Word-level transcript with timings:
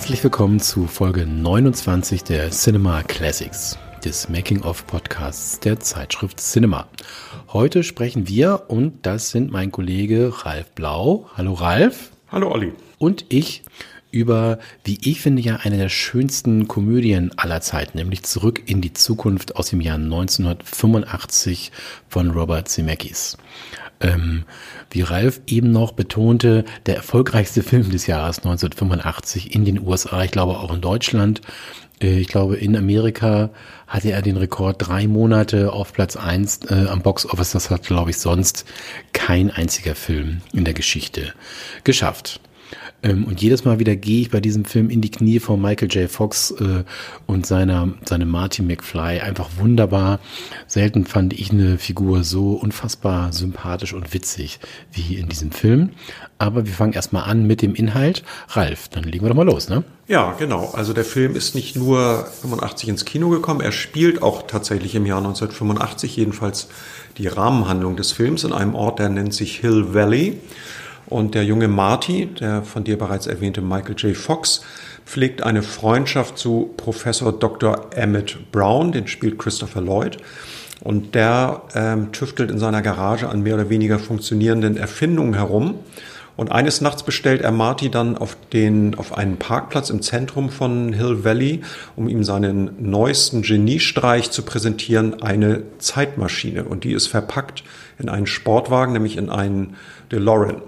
Herzlich 0.00 0.24
willkommen 0.24 0.60
zu 0.60 0.86
Folge 0.86 1.26
29 1.26 2.24
der 2.24 2.50
Cinema 2.52 3.02
Classics, 3.02 3.78
des 4.02 4.30
Making-of-Podcasts 4.30 5.60
der 5.60 5.78
Zeitschrift 5.78 6.40
Cinema. 6.40 6.88
Heute 7.48 7.84
sprechen 7.84 8.26
wir, 8.26 8.62
und 8.68 9.04
das 9.04 9.28
sind 9.28 9.52
mein 9.52 9.70
Kollege 9.70 10.32
Ralf 10.46 10.70
Blau. 10.70 11.28
Hallo 11.36 11.52
Ralf. 11.52 12.12
Hallo 12.32 12.50
Olli. 12.50 12.72
Und 12.96 13.26
ich 13.28 13.62
über, 14.10 14.58
wie 14.84 14.98
ich 15.02 15.20
finde, 15.20 15.42
ja 15.42 15.56
eine 15.56 15.76
der 15.76 15.90
schönsten 15.90 16.66
Komödien 16.66 17.32
aller 17.36 17.60
Zeiten, 17.60 17.98
nämlich 17.98 18.22
Zurück 18.22 18.62
in 18.64 18.80
die 18.80 18.94
Zukunft 18.94 19.56
aus 19.56 19.68
dem 19.68 19.82
Jahr 19.82 19.98
1985 19.98 21.72
von 22.08 22.30
Robert 22.30 22.68
Zemeckis. 22.68 23.36
Ähm, 24.00 24.44
wie 24.90 25.02
Ralf 25.02 25.40
eben 25.46 25.72
noch 25.72 25.92
betonte, 25.92 26.64
der 26.86 26.96
erfolgreichste 26.96 27.62
Film 27.62 27.90
des 27.90 28.06
Jahres 28.06 28.38
1985 28.38 29.54
in 29.54 29.64
den 29.64 29.86
USA, 29.86 30.22
ich 30.24 30.30
glaube 30.30 30.58
auch 30.58 30.72
in 30.72 30.80
Deutschland. 30.80 31.42
Äh, 32.00 32.18
ich 32.18 32.28
glaube, 32.28 32.56
in 32.56 32.76
Amerika 32.76 33.50
hatte 33.86 34.12
er 34.12 34.22
den 34.22 34.36
Rekord 34.36 34.76
drei 34.78 35.06
Monate 35.06 35.72
auf 35.72 35.92
Platz 35.92 36.16
eins 36.16 36.60
äh, 36.68 36.86
am 36.88 37.02
Box 37.02 37.26
Office. 37.26 37.52
Das 37.52 37.70
hat, 37.70 37.82
glaube 37.82 38.10
ich, 38.10 38.18
sonst 38.18 38.64
kein 39.12 39.50
einziger 39.50 39.94
Film 39.94 40.40
in 40.52 40.64
der 40.64 40.74
Geschichte 40.74 41.32
geschafft. 41.84 42.40
Ähm, 43.02 43.24
und 43.24 43.40
jedes 43.40 43.64
Mal 43.64 43.78
wieder 43.78 43.96
gehe 43.96 44.20
ich 44.20 44.30
bei 44.30 44.40
diesem 44.40 44.64
Film 44.64 44.90
in 44.90 45.00
die 45.00 45.10
Knie 45.10 45.40
von 45.40 45.60
Michael 45.60 45.88
J. 45.90 46.10
Fox 46.10 46.50
äh, 46.52 46.84
und 47.26 47.46
seiner, 47.46 47.88
seine 48.04 48.26
Marty 48.26 48.62
McFly. 48.62 49.20
Einfach 49.20 49.48
wunderbar. 49.58 50.20
Selten 50.66 51.06
fand 51.06 51.32
ich 51.32 51.50
eine 51.50 51.78
Figur 51.78 52.24
so 52.24 52.52
unfassbar 52.52 53.32
sympathisch 53.32 53.94
und 53.94 54.12
witzig 54.12 54.60
wie 54.92 55.16
in 55.16 55.28
diesem 55.28 55.50
Film. 55.52 55.90
Aber 56.38 56.66
wir 56.66 56.72
fangen 56.72 56.92
erstmal 56.92 57.24
an 57.24 57.46
mit 57.46 57.62
dem 57.62 57.74
Inhalt. 57.74 58.22
Ralf, 58.48 58.88
dann 58.88 59.04
legen 59.04 59.24
wir 59.24 59.28
doch 59.28 59.36
mal 59.36 59.46
los, 59.46 59.68
ne? 59.68 59.84
Ja, 60.08 60.32
genau. 60.32 60.70
Also 60.74 60.92
der 60.92 61.04
Film 61.04 61.36
ist 61.36 61.54
nicht 61.54 61.76
nur 61.76 62.26
85 62.42 62.88
ins 62.88 63.04
Kino 63.04 63.28
gekommen, 63.28 63.60
er 63.60 63.70
spielt 63.70 64.22
auch 64.22 64.46
tatsächlich 64.46 64.96
im 64.96 65.06
Jahr 65.06 65.18
1985, 65.18 66.16
jedenfalls 66.16 66.68
die 67.16 67.28
Rahmenhandlung 67.28 67.96
des 67.96 68.10
Films 68.10 68.42
in 68.42 68.52
einem 68.52 68.74
Ort, 68.74 68.98
der 68.98 69.08
nennt 69.08 69.34
sich 69.34 69.58
Hill 69.58 69.94
Valley. 69.94 70.38
Und 71.10 71.34
der 71.34 71.44
junge 71.44 71.66
Marty, 71.66 72.26
der 72.26 72.62
von 72.62 72.84
dir 72.84 72.96
bereits 72.96 73.26
erwähnte 73.26 73.60
Michael 73.60 73.96
J. 73.96 74.16
Fox, 74.16 74.62
pflegt 75.04 75.42
eine 75.42 75.62
Freundschaft 75.62 76.38
zu 76.38 76.70
Professor 76.76 77.32
Dr. 77.32 77.90
Emmett 77.96 78.52
Brown, 78.52 78.92
den 78.92 79.08
spielt 79.08 79.36
Christopher 79.36 79.80
Lloyd. 79.80 80.18
Und 80.82 81.16
der 81.16 81.62
ähm, 81.74 82.12
tüftelt 82.12 82.50
in 82.50 82.58
seiner 82.58 82.80
Garage 82.80 83.28
an 83.28 83.42
mehr 83.42 83.56
oder 83.56 83.68
weniger 83.68 83.98
funktionierenden 83.98 84.76
Erfindungen 84.76 85.34
herum. 85.34 85.80
Und 86.36 86.52
eines 86.52 86.80
Nachts 86.80 87.02
bestellt 87.02 87.42
er 87.42 87.50
Marty 87.50 87.90
dann 87.90 88.16
auf, 88.16 88.36
den, 88.52 88.94
auf 88.94 89.12
einen 89.12 89.36
Parkplatz 89.36 89.90
im 89.90 90.00
Zentrum 90.00 90.48
von 90.48 90.92
Hill 90.92 91.24
Valley, 91.24 91.60
um 91.96 92.08
ihm 92.08 92.24
seinen 92.24 92.70
neuesten 92.78 93.42
Geniestreich 93.42 94.30
zu 94.30 94.42
präsentieren, 94.42 95.22
eine 95.22 95.64
Zeitmaschine. 95.78 96.64
Und 96.64 96.84
die 96.84 96.92
ist 96.92 97.08
verpackt 97.08 97.64
in 97.98 98.08
einen 98.08 98.26
Sportwagen, 98.26 98.92
nämlich 98.92 99.18
in 99.18 99.28
einen 99.28 99.76
DeLorean. 100.12 100.62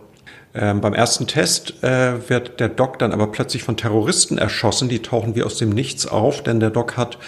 Ähm, 0.55 0.83
beim 0.83 0.93
ersten 0.93 1.27
Test 1.27 1.83
äh, 1.83 2.29
wird 2.29 2.61
der 2.61 2.69
Doc 2.69 2.99
dann 2.99 3.13
aber 3.13 3.29
plötzlich 3.29 3.63
von 3.63 3.77
Terroristen 3.77 4.37
erschossen. 4.37 4.89
Die 4.89 5.01
tauchen 5.01 5.35
wie 5.35 5.43
aus 5.43 5.57
dem 5.57 5.71
Nichts 5.71 6.07
auf, 6.07 6.43
denn 6.43 6.61
der 6.61 6.71
Doc 6.71 6.97
hat 6.97 7.19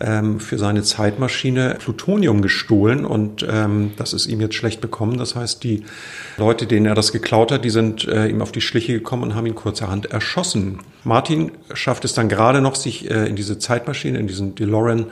ähm, 0.00 0.40
für 0.40 0.58
seine 0.58 0.82
Zeitmaschine 0.82 1.76
Plutonium 1.78 2.42
gestohlen 2.42 3.04
und 3.04 3.46
ähm, 3.48 3.92
das 3.96 4.12
ist 4.12 4.26
ihm 4.26 4.40
jetzt 4.40 4.54
schlecht 4.54 4.80
bekommen. 4.80 5.18
Das 5.18 5.36
heißt, 5.36 5.62
die 5.62 5.84
Leute, 6.36 6.66
denen 6.66 6.86
er 6.86 6.94
das 6.94 7.12
geklaut 7.12 7.52
hat, 7.52 7.64
die 7.64 7.70
sind 7.70 8.08
äh, 8.08 8.28
ihm 8.28 8.42
auf 8.42 8.52
die 8.52 8.60
Schliche 8.60 8.92
gekommen 8.92 9.22
und 9.24 9.34
haben 9.34 9.46
ihn 9.46 9.54
kurzerhand 9.54 10.06
erschossen. 10.06 10.80
Martin 11.04 11.52
schafft 11.74 12.04
es 12.04 12.14
dann 12.14 12.28
gerade 12.28 12.60
noch, 12.60 12.74
sich 12.74 13.10
äh, 13.10 13.26
in 13.26 13.36
diese 13.36 13.58
Zeitmaschine, 13.58 14.18
in 14.18 14.26
diesen 14.26 14.54
DeLorean 14.54 15.06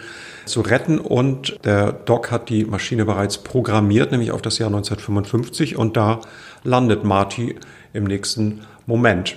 zu 0.45 0.63
retten 0.63 0.99
und 0.99 1.59
der 1.65 1.93
Doc 1.93 2.31
hat 2.31 2.49
die 2.49 2.65
Maschine 2.65 3.05
bereits 3.05 3.39
programmiert, 3.39 4.11
nämlich 4.13 4.33
auf 4.33 4.43
das 4.43 4.59
Jahr 4.59 4.69
1955 4.69 5.77
und 5.77 5.97
da 5.97 6.21
landet 6.65 7.05
Marty 7.05 7.57
im 7.93 8.05
nächsten 8.05 8.61
Moment. 8.87 9.37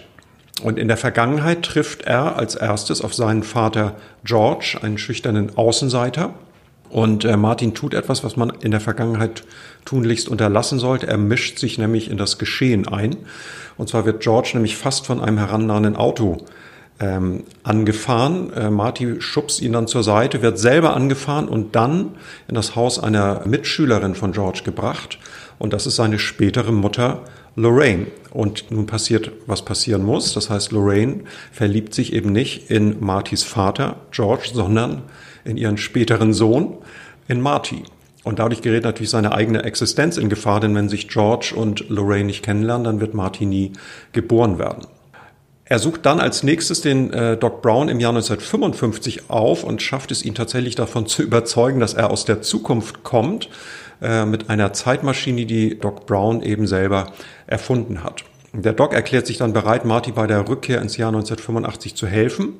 Und 0.61 0.77
in 0.77 0.87
der 0.87 0.97
Vergangenheit 0.97 1.63
trifft 1.63 2.03
er 2.03 2.35
als 2.37 2.55
erstes 2.55 3.01
auf 3.01 3.13
seinen 3.13 3.43
Vater 3.43 3.95
George, 4.23 4.77
einen 4.81 4.97
schüchternen 4.97 5.57
Außenseiter. 5.57 6.33
Und 6.89 7.23
äh, 7.23 7.37
Martin 7.37 7.73
tut 7.73 7.93
etwas, 7.93 8.23
was 8.23 8.35
man 8.35 8.51
in 8.61 8.71
der 8.71 8.81
Vergangenheit 8.81 9.43
tunlichst 9.85 10.27
unterlassen 10.27 10.77
sollte. 10.77 11.07
Er 11.07 11.17
mischt 11.17 11.57
sich 11.57 11.77
nämlich 11.77 12.11
in 12.11 12.17
das 12.17 12.37
Geschehen 12.37 12.87
ein. 12.87 13.15
Und 13.77 13.89
zwar 13.89 14.05
wird 14.05 14.21
George 14.21 14.51
nämlich 14.53 14.75
fast 14.77 15.05
von 15.05 15.21
einem 15.21 15.37
herannahenden 15.37 15.95
Auto 15.95 16.45
ähm, 16.99 17.43
angefahren. 17.63 18.53
Äh, 18.53 18.69
Marty 18.69 19.21
schubst 19.21 19.61
ihn 19.61 19.73
dann 19.73 19.87
zur 19.87 20.03
Seite, 20.03 20.41
wird 20.41 20.59
selber 20.59 20.93
angefahren 20.95 21.47
und 21.47 21.75
dann 21.75 22.15
in 22.47 22.55
das 22.55 22.75
Haus 22.75 22.99
einer 23.01 23.41
Mitschülerin 23.45 24.13
von 24.13 24.33
George 24.33 24.61
gebracht. 24.63 25.17
Und 25.57 25.73
das 25.73 25.87
ist 25.87 25.95
seine 25.95 26.19
spätere 26.19 26.71
Mutter 26.71 27.21
Lorraine. 27.55 28.07
Und 28.31 28.71
nun 28.71 28.85
passiert, 28.85 29.31
was 29.45 29.65
passieren 29.65 30.03
muss. 30.03 30.33
Das 30.33 30.49
heißt, 30.49 30.71
Lorraine 30.71 31.25
verliebt 31.51 31.93
sich 31.93 32.13
eben 32.13 32.31
nicht 32.31 32.69
in 32.69 33.03
Martys 33.03 33.43
Vater, 33.43 33.97
George, 34.11 34.51
sondern 34.53 35.03
in 35.43 35.57
ihren 35.57 35.77
späteren 35.77 36.33
Sohn, 36.33 36.77
in 37.27 37.41
Marty. 37.41 37.83
Und 38.23 38.39
dadurch 38.39 38.61
gerät 38.61 38.83
natürlich 38.83 39.09
seine 39.09 39.33
eigene 39.33 39.63
Existenz 39.63 40.17
in 40.17 40.29
Gefahr, 40.29 40.59
denn 40.59 40.75
wenn 40.75 40.89
sich 40.89 41.09
George 41.09 41.53
und 41.55 41.89
Lorraine 41.89 42.25
nicht 42.25 42.43
kennenlernen, 42.43 42.83
dann 42.85 43.01
wird 43.01 43.13
Marty 43.13 43.45
nie 43.45 43.73
geboren 44.11 44.59
werden. 44.59 44.85
Er 45.65 45.79
sucht 45.79 46.05
dann 46.05 46.19
als 46.19 46.43
nächstes 46.43 46.81
den 46.81 47.13
äh, 47.13 47.37
Doc 47.37 47.61
Brown 47.61 47.87
im 47.87 47.99
Jahr 47.99 48.11
1955 48.11 49.29
auf 49.29 49.63
und 49.63 49.81
schafft 49.81 50.11
es 50.11 50.23
ihn 50.23 50.35
tatsächlich 50.35 50.75
davon 50.75 51.07
zu 51.07 51.23
überzeugen, 51.23 51.79
dass 51.79 51.93
er 51.93 52.11
aus 52.11 52.25
der 52.25 52.41
Zukunft 52.41 53.03
kommt 53.03 53.49
äh, 54.01 54.25
mit 54.25 54.49
einer 54.49 54.73
Zeitmaschine, 54.73 55.45
die 55.45 55.79
Doc 55.79 56.05
Brown 56.05 56.41
eben 56.41 56.67
selber 56.67 57.13
erfunden 57.47 58.03
hat. 58.03 58.23
Der 58.53 58.73
Doc 58.73 58.93
erklärt 58.93 59.27
sich 59.27 59.37
dann 59.37 59.53
bereit, 59.53 59.85
Marty 59.85 60.11
bei 60.11 60.27
der 60.27 60.47
Rückkehr 60.49 60.81
ins 60.81 60.97
Jahr 60.97 61.09
1985 61.09 61.95
zu 61.95 62.07
helfen. 62.07 62.53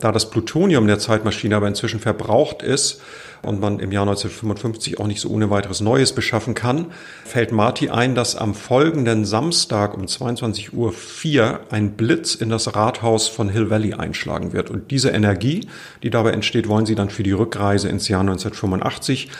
Da 0.00 0.12
das 0.12 0.30
Plutonium 0.30 0.86
der 0.86 0.98
Zeitmaschine 0.98 1.56
aber 1.56 1.68
inzwischen 1.68 2.00
verbraucht 2.00 2.62
ist, 2.62 3.00
und 3.42 3.60
man 3.60 3.78
im 3.78 3.92
Jahr 3.92 4.02
1955 4.02 4.98
auch 4.98 5.06
nicht 5.06 5.20
so 5.20 5.30
ohne 5.30 5.50
weiteres 5.50 5.80
Neues 5.80 6.12
beschaffen 6.12 6.54
kann, 6.54 6.86
fällt 7.24 7.52
Marty 7.52 7.88
ein, 7.88 8.14
dass 8.14 8.36
am 8.36 8.54
folgenden 8.54 9.24
Samstag 9.24 9.94
um 9.94 10.04
22.04 10.04 10.72
Uhr 10.72 11.60
ein 11.70 11.92
Blitz 11.92 12.34
in 12.34 12.50
das 12.50 12.74
Rathaus 12.74 13.28
von 13.28 13.48
Hill 13.48 13.70
Valley 13.70 13.94
einschlagen 13.94 14.52
wird. 14.52 14.70
Und 14.70 14.90
diese 14.90 15.10
Energie, 15.10 15.68
die 16.02 16.10
dabei 16.10 16.32
entsteht, 16.32 16.68
wollen 16.68 16.86
sie 16.86 16.94
dann 16.94 17.10
für 17.10 17.22
die 17.22 17.32
Rückreise 17.32 17.88
ins 17.88 18.08
Jahr 18.08 18.20
1985 18.20 19.30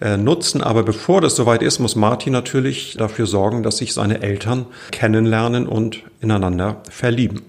äh, 0.00 0.16
nutzen. 0.16 0.62
Aber 0.62 0.82
bevor 0.82 1.20
das 1.20 1.36
soweit 1.36 1.62
ist, 1.62 1.78
muss 1.80 1.96
Marty 1.96 2.30
natürlich 2.30 2.96
dafür 2.96 3.26
sorgen, 3.26 3.62
dass 3.62 3.78
sich 3.78 3.92
seine 3.92 4.22
Eltern 4.22 4.66
kennenlernen 4.90 5.66
und 5.66 6.02
ineinander 6.20 6.82
verlieben. 6.88 7.42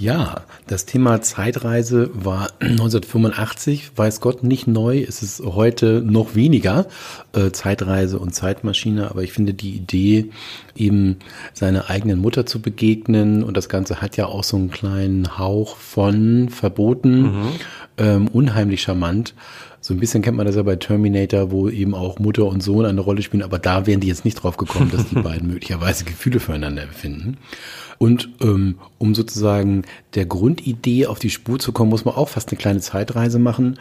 Ja, 0.00 0.42
das 0.68 0.86
Thema 0.86 1.20
Zeitreise 1.22 2.10
war 2.14 2.50
1985, 2.60 3.90
weiß 3.96 4.20
Gott, 4.20 4.44
nicht 4.44 4.68
neu. 4.68 5.00
Es 5.00 5.22
ist 5.24 5.42
heute 5.44 6.02
noch 6.06 6.36
weniger 6.36 6.86
äh, 7.32 7.50
Zeitreise 7.50 8.20
und 8.20 8.32
Zeitmaschine, 8.32 9.10
aber 9.10 9.24
ich 9.24 9.32
finde 9.32 9.54
die 9.54 9.72
Idee, 9.72 10.30
eben 10.76 11.16
seiner 11.52 11.90
eigenen 11.90 12.20
Mutter 12.20 12.46
zu 12.46 12.62
begegnen 12.62 13.42
und 13.42 13.56
das 13.56 13.68
Ganze 13.68 14.00
hat 14.00 14.16
ja 14.16 14.26
auch 14.26 14.44
so 14.44 14.56
einen 14.56 14.70
kleinen 14.70 15.36
Hauch 15.36 15.76
von 15.76 16.48
verboten, 16.48 17.22
mhm. 17.22 17.48
ähm, 17.96 18.28
unheimlich 18.28 18.82
charmant. 18.82 19.34
So 19.80 19.94
ein 19.94 20.00
bisschen 20.00 20.22
kennt 20.22 20.36
man 20.36 20.46
das 20.46 20.54
ja 20.54 20.62
bei 20.62 20.76
Terminator, 20.76 21.50
wo 21.50 21.68
eben 21.68 21.94
auch 21.94 22.20
Mutter 22.20 22.44
und 22.44 22.62
Sohn 22.62 22.84
eine 22.84 23.00
Rolle 23.00 23.22
spielen, 23.22 23.42
aber 23.42 23.58
da 23.58 23.86
wären 23.86 24.00
die 24.00 24.08
jetzt 24.08 24.24
nicht 24.24 24.36
drauf 24.36 24.56
gekommen, 24.58 24.92
dass 24.92 25.08
die 25.08 25.14
beiden 25.22 25.48
möglicherweise 25.48 26.04
Gefühle 26.04 26.38
füreinander 26.38 26.82
empfinden. 26.82 27.38
Und 27.98 28.30
ähm, 28.40 28.78
um 28.98 29.14
sozusagen 29.14 29.82
der 30.14 30.26
Grundidee 30.26 31.06
auf 31.06 31.18
die 31.18 31.30
Spur 31.30 31.58
zu 31.58 31.72
kommen, 31.72 31.90
muss 31.90 32.04
man 32.04 32.14
auch 32.14 32.28
fast 32.28 32.50
eine 32.50 32.58
kleine 32.58 32.80
Zeitreise 32.80 33.38
machen. 33.38 33.78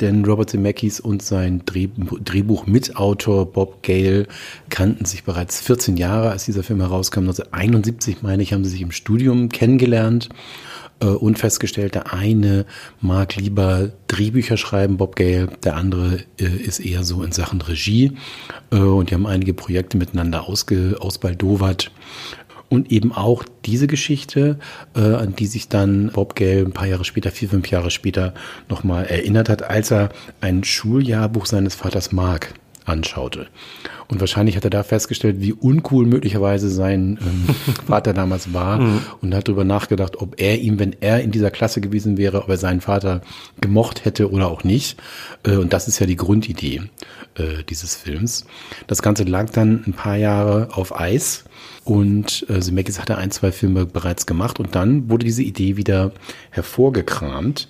Denn 0.00 0.24
Robert 0.24 0.48
Zemeckis 0.50 0.98
und 0.98 1.20
sein 1.22 1.62
Drehbuch-Mitautor 1.66 3.52
Bob 3.52 3.82
Gale 3.82 4.26
kannten 4.70 5.04
sich 5.04 5.24
bereits 5.24 5.60
14 5.60 5.98
Jahre, 5.98 6.30
als 6.30 6.46
dieser 6.46 6.62
Film 6.62 6.80
herauskam. 6.80 7.20
1971, 7.20 8.22
meine 8.22 8.42
ich, 8.42 8.54
haben 8.54 8.64
sie 8.64 8.70
sich 8.70 8.80
im 8.80 8.92
Studium 8.92 9.50
kennengelernt 9.50 10.30
äh, 11.00 11.06
und 11.06 11.38
festgestellt, 11.38 11.94
der 11.94 12.14
eine 12.14 12.64
mag 13.02 13.36
lieber 13.36 13.90
Drehbücher 14.06 14.56
schreiben, 14.56 14.96
Bob 14.96 15.16
Gale, 15.16 15.48
der 15.64 15.76
andere 15.76 16.20
äh, 16.38 16.46
ist 16.46 16.78
eher 16.80 17.04
so 17.04 17.22
in 17.22 17.32
Sachen 17.32 17.60
Regie 17.60 18.12
äh, 18.70 18.76
und 18.76 19.10
die 19.10 19.14
haben 19.14 19.26
einige 19.26 19.52
Projekte 19.52 19.98
miteinander 19.98 20.48
ausge, 20.48 20.96
ausbaldowert 20.98 21.90
und 22.70 22.90
eben 22.90 23.12
auch 23.12 23.44
diese 23.66 23.86
Geschichte, 23.86 24.58
äh, 24.96 25.00
an 25.00 25.34
die 25.36 25.46
sich 25.46 25.68
dann 25.68 26.10
Bob 26.12 26.36
Gale 26.36 26.60
ein 26.60 26.72
paar 26.72 26.86
Jahre 26.86 27.04
später, 27.04 27.30
vier, 27.30 27.50
fünf 27.50 27.68
Jahre 27.68 27.90
später 27.90 28.32
nochmal 28.70 29.04
erinnert 29.04 29.50
hat, 29.50 29.64
als 29.64 29.90
er 29.90 30.08
ein 30.40 30.64
Schuljahrbuch 30.64 31.44
seines 31.44 31.74
Vaters 31.74 32.12
mag 32.12 32.54
anschaute. 32.86 33.46
Und 34.08 34.20
wahrscheinlich 34.20 34.56
hat 34.56 34.64
er 34.64 34.70
da 34.70 34.82
festgestellt, 34.82 35.36
wie 35.40 35.52
uncool 35.52 36.06
möglicherweise 36.06 36.68
sein 36.68 37.18
ähm, 37.20 37.54
Vater 37.86 38.12
damals 38.12 38.52
war 38.52 38.80
mhm. 38.80 39.00
und 39.20 39.34
hat 39.34 39.46
darüber 39.46 39.64
nachgedacht, 39.64 40.16
ob 40.20 40.40
er 40.40 40.58
ihm, 40.58 40.78
wenn 40.78 40.96
er 41.00 41.20
in 41.20 41.30
dieser 41.30 41.50
Klasse 41.50 41.80
gewesen 41.80 42.16
wäre, 42.16 42.42
ob 42.42 42.48
er 42.48 42.56
seinen 42.56 42.80
Vater 42.80 43.20
gemocht 43.60 44.04
hätte 44.04 44.30
oder 44.30 44.48
auch 44.48 44.64
nicht. 44.64 45.00
Äh, 45.44 45.56
und 45.56 45.72
das 45.72 45.86
ist 45.86 45.98
ja 46.00 46.06
die 46.06 46.16
Grundidee 46.16 46.82
äh, 47.36 47.62
dieses 47.68 47.94
Films. 47.94 48.46
Das 48.86 49.02
Ganze 49.02 49.24
lag 49.24 49.50
dann 49.50 49.84
ein 49.86 49.92
paar 49.92 50.16
Jahre 50.16 50.70
auf 50.72 50.98
Eis 50.98 51.44
und 51.90 52.46
äh, 52.48 52.60
Zemeckis 52.60 53.00
hatte 53.00 53.18
ein, 53.18 53.32
zwei 53.32 53.50
Filme 53.50 53.84
bereits 53.84 54.24
gemacht 54.24 54.60
und 54.60 54.76
dann 54.76 55.10
wurde 55.10 55.26
diese 55.26 55.42
Idee 55.42 55.76
wieder 55.76 56.12
hervorgekramt. 56.50 57.66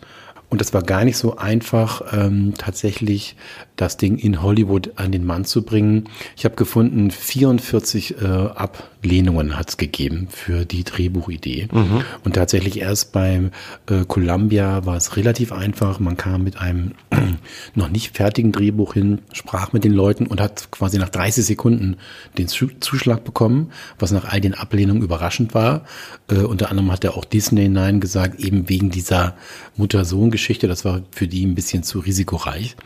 Und 0.50 0.60
das 0.60 0.74
war 0.74 0.82
gar 0.82 1.06
nicht 1.06 1.16
so 1.16 1.38
einfach, 1.38 2.02
ähm, 2.12 2.52
tatsächlich 2.58 3.36
das 3.80 3.96
Ding 3.96 4.18
in 4.18 4.42
Hollywood 4.42 4.92
an 4.96 5.10
den 5.10 5.24
Mann 5.24 5.46
zu 5.46 5.62
bringen. 5.62 6.08
Ich 6.36 6.44
habe 6.44 6.54
gefunden, 6.54 7.10
44 7.10 8.20
äh, 8.20 8.24
Ablehnungen 8.24 9.56
hat 9.56 9.70
es 9.70 9.76
gegeben 9.78 10.28
für 10.30 10.66
die 10.66 10.84
Drehbuchidee. 10.84 11.68
Mhm. 11.72 12.02
Und 12.22 12.34
tatsächlich 12.34 12.80
erst 12.80 13.12
beim 13.12 13.52
äh, 13.88 14.04
Columbia 14.06 14.84
war 14.84 14.96
es 14.96 15.16
relativ 15.16 15.52
einfach. 15.52 15.98
Man 15.98 16.18
kam 16.18 16.44
mit 16.44 16.60
einem 16.60 16.92
noch 17.74 17.88
nicht 17.88 18.14
fertigen 18.14 18.52
Drehbuch 18.52 18.92
hin, 18.92 19.20
sprach 19.32 19.72
mit 19.72 19.84
den 19.84 19.92
Leuten 19.92 20.26
und 20.26 20.42
hat 20.42 20.70
quasi 20.70 20.98
nach 20.98 21.08
30 21.08 21.46
Sekunden 21.46 21.96
den 22.36 22.48
Zuschlag 22.48 23.24
bekommen, 23.24 23.72
was 23.98 24.10
nach 24.12 24.26
all 24.26 24.42
den 24.42 24.52
Ablehnungen 24.52 25.02
überraschend 25.02 25.54
war. 25.54 25.86
Äh, 26.28 26.40
unter 26.40 26.70
anderem 26.70 26.92
hat 26.92 27.04
er 27.04 27.16
auch 27.16 27.24
Disney 27.24 27.70
Nein 27.70 28.00
gesagt, 28.00 28.40
eben 28.40 28.68
wegen 28.68 28.90
dieser 28.90 29.36
Mutter-Sohn-Geschichte. 29.76 30.68
Das 30.68 30.84
war 30.84 31.00
für 31.12 31.26
die 31.26 31.46
ein 31.46 31.54
bisschen 31.54 31.82
zu 31.82 32.00
risikoreich. 32.00 32.76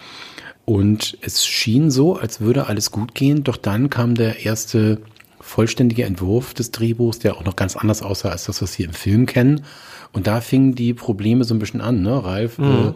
Und 0.64 1.18
es 1.20 1.46
schien 1.46 1.90
so, 1.90 2.16
als 2.16 2.40
würde 2.40 2.66
alles 2.66 2.90
gut 2.90 3.14
gehen, 3.14 3.44
doch 3.44 3.56
dann 3.56 3.90
kam 3.90 4.14
der 4.14 4.44
erste 4.44 4.98
vollständige 5.40 6.04
Entwurf 6.04 6.54
des 6.54 6.70
Drehbuchs, 6.70 7.18
der 7.18 7.36
auch 7.36 7.44
noch 7.44 7.56
ganz 7.56 7.76
anders 7.76 8.02
aussah 8.02 8.30
als 8.30 8.44
das, 8.44 8.62
was 8.62 8.78
wir 8.78 8.86
im 8.86 8.94
Film 8.94 9.26
kennen. 9.26 9.64
Und 10.12 10.26
da 10.26 10.40
fingen 10.40 10.74
die 10.74 10.94
Probleme 10.94 11.44
so 11.44 11.54
ein 11.54 11.58
bisschen 11.58 11.82
an, 11.82 12.02
ne, 12.02 12.24
Ralf? 12.24 12.58
Mhm. 12.58 12.64
Äh, 12.64 12.92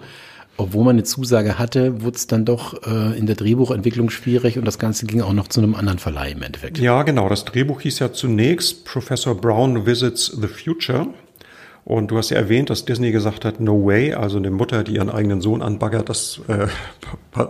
obwohl 0.56 0.84
man 0.84 0.96
eine 0.96 1.04
Zusage 1.04 1.58
hatte, 1.58 2.02
wurde 2.02 2.16
es 2.16 2.26
dann 2.26 2.44
doch 2.44 2.82
äh, 2.84 3.16
in 3.16 3.26
der 3.26 3.36
Drehbuchentwicklung 3.36 4.10
schwierig 4.10 4.58
und 4.58 4.64
das 4.64 4.78
Ganze 4.80 5.06
ging 5.06 5.22
auch 5.22 5.32
noch 5.32 5.46
zu 5.46 5.60
einem 5.60 5.76
anderen 5.76 6.00
Verleih 6.00 6.32
im 6.32 6.42
Endeffekt. 6.42 6.78
Ja, 6.78 7.04
genau. 7.04 7.28
Das 7.28 7.44
Drehbuch 7.44 7.80
hieß 7.82 8.00
ja 8.00 8.12
zunächst 8.12 8.84
Professor 8.84 9.36
Brown 9.36 9.86
Visits 9.86 10.26
the 10.26 10.48
Future. 10.48 11.08
Und 11.88 12.10
du 12.10 12.18
hast 12.18 12.28
ja 12.28 12.36
erwähnt, 12.36 12.68
dass 12.68 12.84
Disney 12.84 13.12
gesagt 13.12 13.46
hat, 13.46 13.60
no 13.60 13.86
way, 13.86 14.12
also 14.12 14.36
eine 14.36 14.50
Mutter, 14.50 14.84
die 14.84 14.96
ihren 14.96 15.08
eigenen 15.08 15.40
Sohn 15.40 15.62
anbaggert, 15.62 16.10
das 16.10 16.38
äh, 16.46 16.66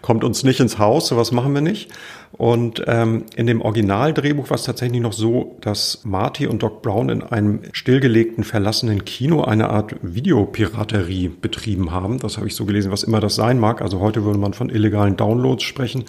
kommt 0.00 0.24
uns 0.24 0.44
nicht 0.44 0.60
ins 0.60 0.78
Haus, 0.78 1.08
sowas 1.08 1.30
machen 1.30 1.52
wir 1.52 1.60
nicht. 1.60 1.90
Und 2.32 2.82
ähm, 2.86 3.26
in 3.36 3.46
dem 3.46 3.60
Originaldrehbuch 3.60 4.48
war 4.48 4.54
es 4.54 4.62
tatsächlich 4.62 5.02
noch 5.02 5.12
so, 5.12 5.58
dass 5.60 6.00
Marty 6.04 6.46
und 6.46 6.62
Doc 6.62 6.80
Brown 6.80 7.10
in 7.10 7.22
einem 7.22 7.60
stillgelegten, 7.72 8.44
verlassenen 8.44 9.04
Kino 9.04 9.42
eine 9.42 9.68
Art 9.68 9.94
Videopiraterie 10.00 11.28
betrieben 11.28 11.90
haben. 11.90 12.18
Das 12.18 12.38
habe 12.38 12.46
ich 12.46 12.54
so 12.54 12.64
gelesen, 12.64 12.92
was 12.92 13.02
immer 13.02 13.20
das 13.20 13.34
sein 13.34 13.58
mag. 13.58 13.82
Also 13.82 14.00
heute 14.00 14.24
würde 14.24 14.38
man 14.38 14.54
von 14.54 14.70
illegalen 14.70 15.18
Downloads 15.18 15.64
sprechen. 15.64 16.06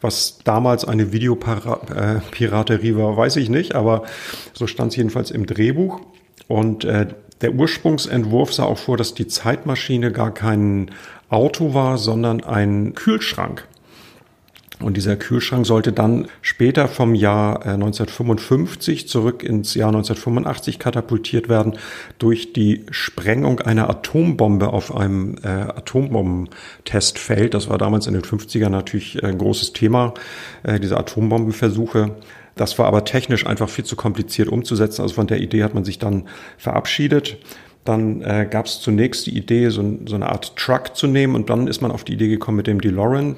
Was 0.00 0.38
damals 0.44 0.84
eine 0.84 1.12
Videopiraterie 1.12 2.94
war, 2.94 3.16
weiß 3.16 3.34
ich 3.34 3.50
nicht, 3.50 3.74
aber 3.74 4.04
so 4.52 4.68
stand 4.68 4.92
es 4.92 4.96
jedenfalls 4.96 5.32
im 5.32 5.44
Drehbuch. 5.44 6.02
Und 6.48 6.84
äh, 6.84 7.08
der 7.40 7.54
Ursprungsentwurf 7.54 8.52
sah 8.52 8.64
auch 8.64 8.78
vor, 8.78 8.96
dass 8.96 9.14
die 9.14 9.26
Zeitmaschine 9.26 10.12
gar 10.12 10.32
kein 10.32 10.90
Auto 11.28 11.74
war, 11.74 11.98
sondern 11.98 12.44
ein 12.44 12.94
Kühlschrank. 12.94 13.66
Und 14.78 14.98
dieser 14.98 15.16
Kühlschrank 15.16 15.66
sollte 15.66 15.90
dann 15.90 16.28
später 16.42 16.86
vom 16.86 17.14
Jahr 17.14 17.64
1955 17.64 19.04
äh, 19.04 19.06
zurück 19.06 19.42
ins 19.42 19.74
Jahr 19.74 19.88
1985 19.88 20.78
katapultiert 20.78 21.48
werden 21.48 21.78
durch 22.18 22.52
die 22.52 22.84
Sprengung 22.90 23.60
einer 23.60 23.88
Atombombe 23.88 24.68
auf 24.68 24.94
einem 24.94 25.36
äh, 25.42 25.48
Atombombentestfeld. 25.48 27.54
Das 27.54 27.70
war 27.70 27.78
damals 27.78 28.06
in 28.06 28.12
den 28.12 28.22
50ern 28.22 28.68
natürlich 28.68 29.24
ein 29.24 29.38
großes 29.38 29.72
Thema, 29.72 30.12
äh, 30.62 30.78
diese 30.78 30.98
Atombombenversuche. 30.98 32.14
Das 32.56 32.78
war 32.78 32.86
aber 32.86 33.04
technisch 33.04 33.46
einfach 33.46 33.68
viel 33.68 33.84
zu 33.84 33.96
kompliziert 33.96 34.48
umzusetzen. 34.48 35.02
Also 35.02 35.14
von 35.14 35.26
der 35.26 35.40
Idee 35.40 35.62
hat 35.62 35.74
man 35.74 35.84
sich 35.84 35.98
dann 35.98 36.24
verabschiedet. 36.56 37.36
Dann 37.84 38.20
äh, 38.22 38.48
gab 38.50 38.66
es 38.66 38.80
zunächst 38.80 39.26
die 39.26 39.36
Idee, 39.36 39.68
so, 39.68 39.98
so, 40.06 40.16
eine 40.16 40.28
Art 40.28 40.56
Truck 40.56 40.96
zu 40.96 41.06
nehmen 41.06 41.36
und 41.36 41.50
dann 41.50 41.68
ist 41.68 41.82
man 41.82 41.92
auf 41.92 42.02
die 42.02 42.14
Idee 42.14 42.26
gekommen 42.26 42.56
mit 42.56 42.66
dem 42.66 42.80
DeLorean, 42.80 43.36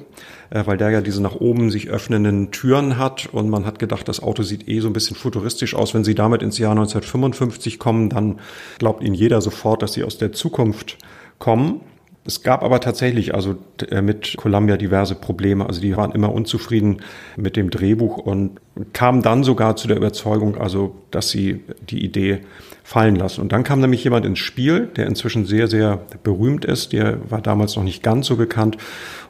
äh, 0.49 0.65
weil 0.65 0.77
der 0.77 0.89
ja 0.89 1.01
diese 1.01 1.21
nach 1.21 1.35
oben 1.35 1.69
sich 1.69 1.89
öffnenden 1.89 2.49
Türen 2.49 2.97
hat 2.97 3.27
und 3.31 3.49
man 3.49 3.67
hat 3.67 3.77
gedacht, 3.77 4.07
das 4.07 4.23
Auto 4.23 4.41
sieht 4.41 4.67
eh 4.67 4.79
so 4.79 4.87
ein 4.87 4.93
bisschen 4.93 5.15
futuristisch 5.15 5.75
aus. 5.75 5.93
Wenn 5.93 6.03
Sie 6.03 6.15
damit 6.15 6.41
ins 6.41 6.57
Jahr 6.57 6.71
1955 6.71 7.77
kommen, 7.77 8.09
dann 8.09 8.39
glaubt 8.79 9.03
Ihnen 9.03 9.13
jeder 9.13 9.39
sofort, 9.41 9.83
dass 9.83 9.93
Sie 9.93 10.03
aus 10.03 10.17
der 10.17 10.31
Zukunft 10.31 10.97
kommen. 11.37 11.81
Es 12.25 12.43
gab 12.43 12.63
aber 12.63 12.79
tatsächlich 12.79 13.33
also 13.33 13.55
äh, 13.89 14.01
mit 14.01 14.35
Columbia 14.37 14.77
diverse 14.77 15.15
Probleme. 15.15 15.65
Also 15.65 15.81
die 15.81 15.95
waren 15.95 16.11
immer 16.11 16.31
unzufrieden 16.31 17.01
mit 17.37 17.55
dem 17.55 17.69
Drehbuch 17.69 18.17
und 18.17 18.59
kamen 18.93 19.21
dann 19.21 19.43
sogar 19.43 19.75
zu 19.75 19.87
der 19.87 19.97
Überzeugung, 19.97 20.57
also 20.57 20.95
dass 21.11 21.29
sie 21.29 21.63
die 21.89 22.03
Idee 22.03 22.41
fallen 22.83 23.15
lassen. 23.15 23.41
Und 23.41 23.51
dann 23.51 23.63
kam 23.63 23.79
nämlich 23.79 24.03
jemand 24.03 24.25
ins 24.25 24.39
Spiel, 24.39 24.87
der 24.95 25.07
inzwischen 25.07 25.45
sehr, 25.45 25.67
sehr 25.67 26.01
berühmt 26.23 26.65
ist. 26.65 26.93
Der 26.93 27.31
war 27.31 27.41
damals 27.41 27.75
noch 27.75 27.83
nicht 27.83 28.03
ganz 28.03 28.27
so 28.27 28.35
bekannt. 28.35 28.77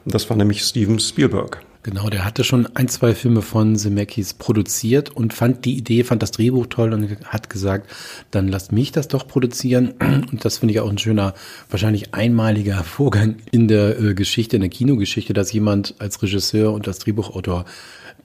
Und 0.04 0.14
das 0.14 0.28
war 0.28 0.36
nämlich 0.36 0.62
Steven 0.62 0.98
Spielberg. 0.98 1.62
Genau, 1.82 2.10
der 2.10 2.26
hatte 2.26 2.44
schon 2.44 2.68
ein, 2.74 2.88
zwei 2.88 3.14
Filme 3.14 3.40
von 3.40 3.74
Zemeckis 3.74 4.34
produziert 4.34 5.08
und 5.10 5.32
fand 5.32 5.64
die 5.64 5.78
Idee, 5.78 6.04
fand 6.04 6.22
das 6.22 6.30
Drehbuch 6.30 6.66
toll 6.66 6.92
und 6.92 7.08
hat 7.24 7.48
gesagt, 7.48 7.90
dann 8.30 8.48
lasst 8.48 8.70
mich 8.70 8.92
das 8.92 9.08
doch 9.08 9.26
produzieren. 9.26 9.94
Und 10.30 10.44
das 10.44 10.58
finde 10.58 10.74
ich 10.74 10.80
auch 10.80 10.90
ein 10.90 10.98
schöner, 10.98 11.32
wahrscheinlich 11.70 12.12
einmaliger 12.12 12.84
Vorgang 12.84 13.36
in 13.50 13.66
der 13.66 13.98
äh, 13.98 14.14
Geschichte, 14.14 14.56
in 14.56 14.60
der 14.60 14.68
Kinogeschichte, 14.68 15.32
dass 15.32 15.52
jemand 15.52 15.94
als 15.98 16.22
Regisseur 16.22 16.72
und 16.74 16.86
als 16.86 16.98
Drehbuchautor 16.98 17.64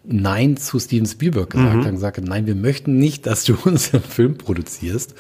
Nein 0.04 0.58
zu 0.58 0.78
Steven 0.78 1.08
Spielberg 1.08 1.50
gesagt 1.50 1.74
mhm. 1.74 1.80
hat 1.80 1.88
und 1.88 1.96
gesagt 1.96 2.18
hat, 2.18 2.25
nein, 2.25 2.46
wir 2.46 2.56
möchten 2.56 2.98
nicht, 2.98 3.25
dass 3.25 3.46
du 3.46 3.56
unseren 3.63 4.04
Film 4.04 4.38
produzierst. 4.38 5.16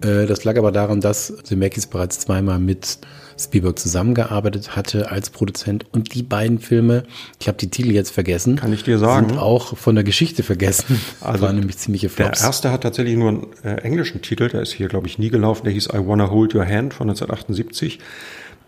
Äh, 0.00 0.26
das 0.26 0.44
lag 0.44 0.56
aber 0.56 0.72
daran, 0.72 1.02
dass 1.02 1.32
Zemeckis 1.42 1.86
bereits 1.86 2.20
zweimal 2.20 2.58
mit 2.58 2.98
Spielberg 3.38 3.78
zusammengearbeitet 3.78 4.76
hatte 4.76 5.10
als 5.10 5.30
Produzent 5.30 5.84
und 5.92 6.14
die 6.14 6.22
beiden 6.22 6.58
Filme, 6.58 7.04
ich 7.40 7.48
habe 7.48 7.58
die 7.58 7.68
Titel 7.68 7.92
jetzt 7.92 8.10
vergessen, 8.10 8.56
kann 8.56 8.72
ich 8.72 8.84
dir 8.84 8.98
sagen, 8.98 9.30
sind 9.30 9.38
auch 9.38 9.76
von 9.76 9.94
der 9.94 10.04
Geschichte 10.04 10.42
vergessen. 10.42 11.00
Also 11.20 11.42
waren 11.42 11.56
nämlich 11.56 11.78
ziemliche 11.78 12.08
Flops. 12.08 12.40
Der 12.40 12.46
erste 12.48 12.70
hat 12.70 12.82
tatsächlich 12.82 13.16
nur 13.16 13.28
einen 13.28 13.46
äh, 13.64 13.76
englischen 13.82 14.22
Titel, 14.22 14.48
der 14.48 14.62
ist 14.62 14.72
hier 14.72 14.88
glaube 14.88 15.06
ich 15.06 15.18
nie 15.18 15.30
gelaufen, 15.30 15.64
der 15.64 15.72
hieß 15.72 15.88
I 15.88 15.98
Wanna 15.98 16.30
Hold 16.30 16.54
Your 16.54 16.64
Hand 16.64 16.94
von 16.94 17.08
1978. 17.08 17.98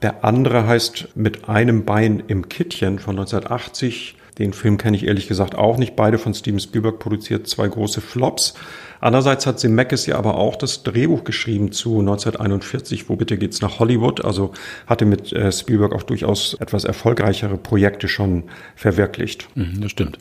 Der 0.02 0.24
andere 0.24 0.66
heißt 0.66 1.08
Mit 1.14 1.48
einem 1.48 1.84
Bein 1.84 2.22
im 2.26 2.48
Kittchen 2.48 2.98
von 2.98 3.18
1980. 3.18 4.17
Den 4.38 4.52
Film 4.52 4.78
kenne 4.78 4.96
ich 4.96 5.06
ehrlich 5.06 5.28
gesagt 5.28 5.54
auch 5.54 5.78
nicht. 5.78 5.96
Beide 5.96 6.18
von 6.18 6.34
Steven 6.34 6.60
Spielberg 6.60 6.98
produziert, 6.98 7.46
zwei 7.46 7.66
große 7.66 8.00
Flops. 8.00 8.54
Andererseits 9.00 9.46
hat 9.46 9.60
Zemeckis 9.60 10.06
ja 10.06 10.16
aber 10.16 10.36
auch 10.36 10.56
das 10.56 10.82
Drehbuch 10.82 11.24
geschrieben 11.24 11.72
zu 11.72 12.00
1941, 12.00 13.08
wo 13.08 13.16
bitte 13.16 13.38
geht's 13.38 13.60
nach 13.60 13.78
Hollywood. 13.78 14.24
Also 14.24 14.52
hatte 14.86 15.04
mit 15.04 15.32
äh, 15.32 15.52
Spielberg 15.52 15.92
auch 15.92 16.02
durchaus 16.02 16.54
etwas 16.54 16.84
erfolgreichere 16.84 17.58
Projekte 17.58 18.08
schon 18.08 18.44
verwirklicht. 18.76 19.48
Mhm, 19.54 19.80
das 19.80 19.90
stimmt. 19.90 20.18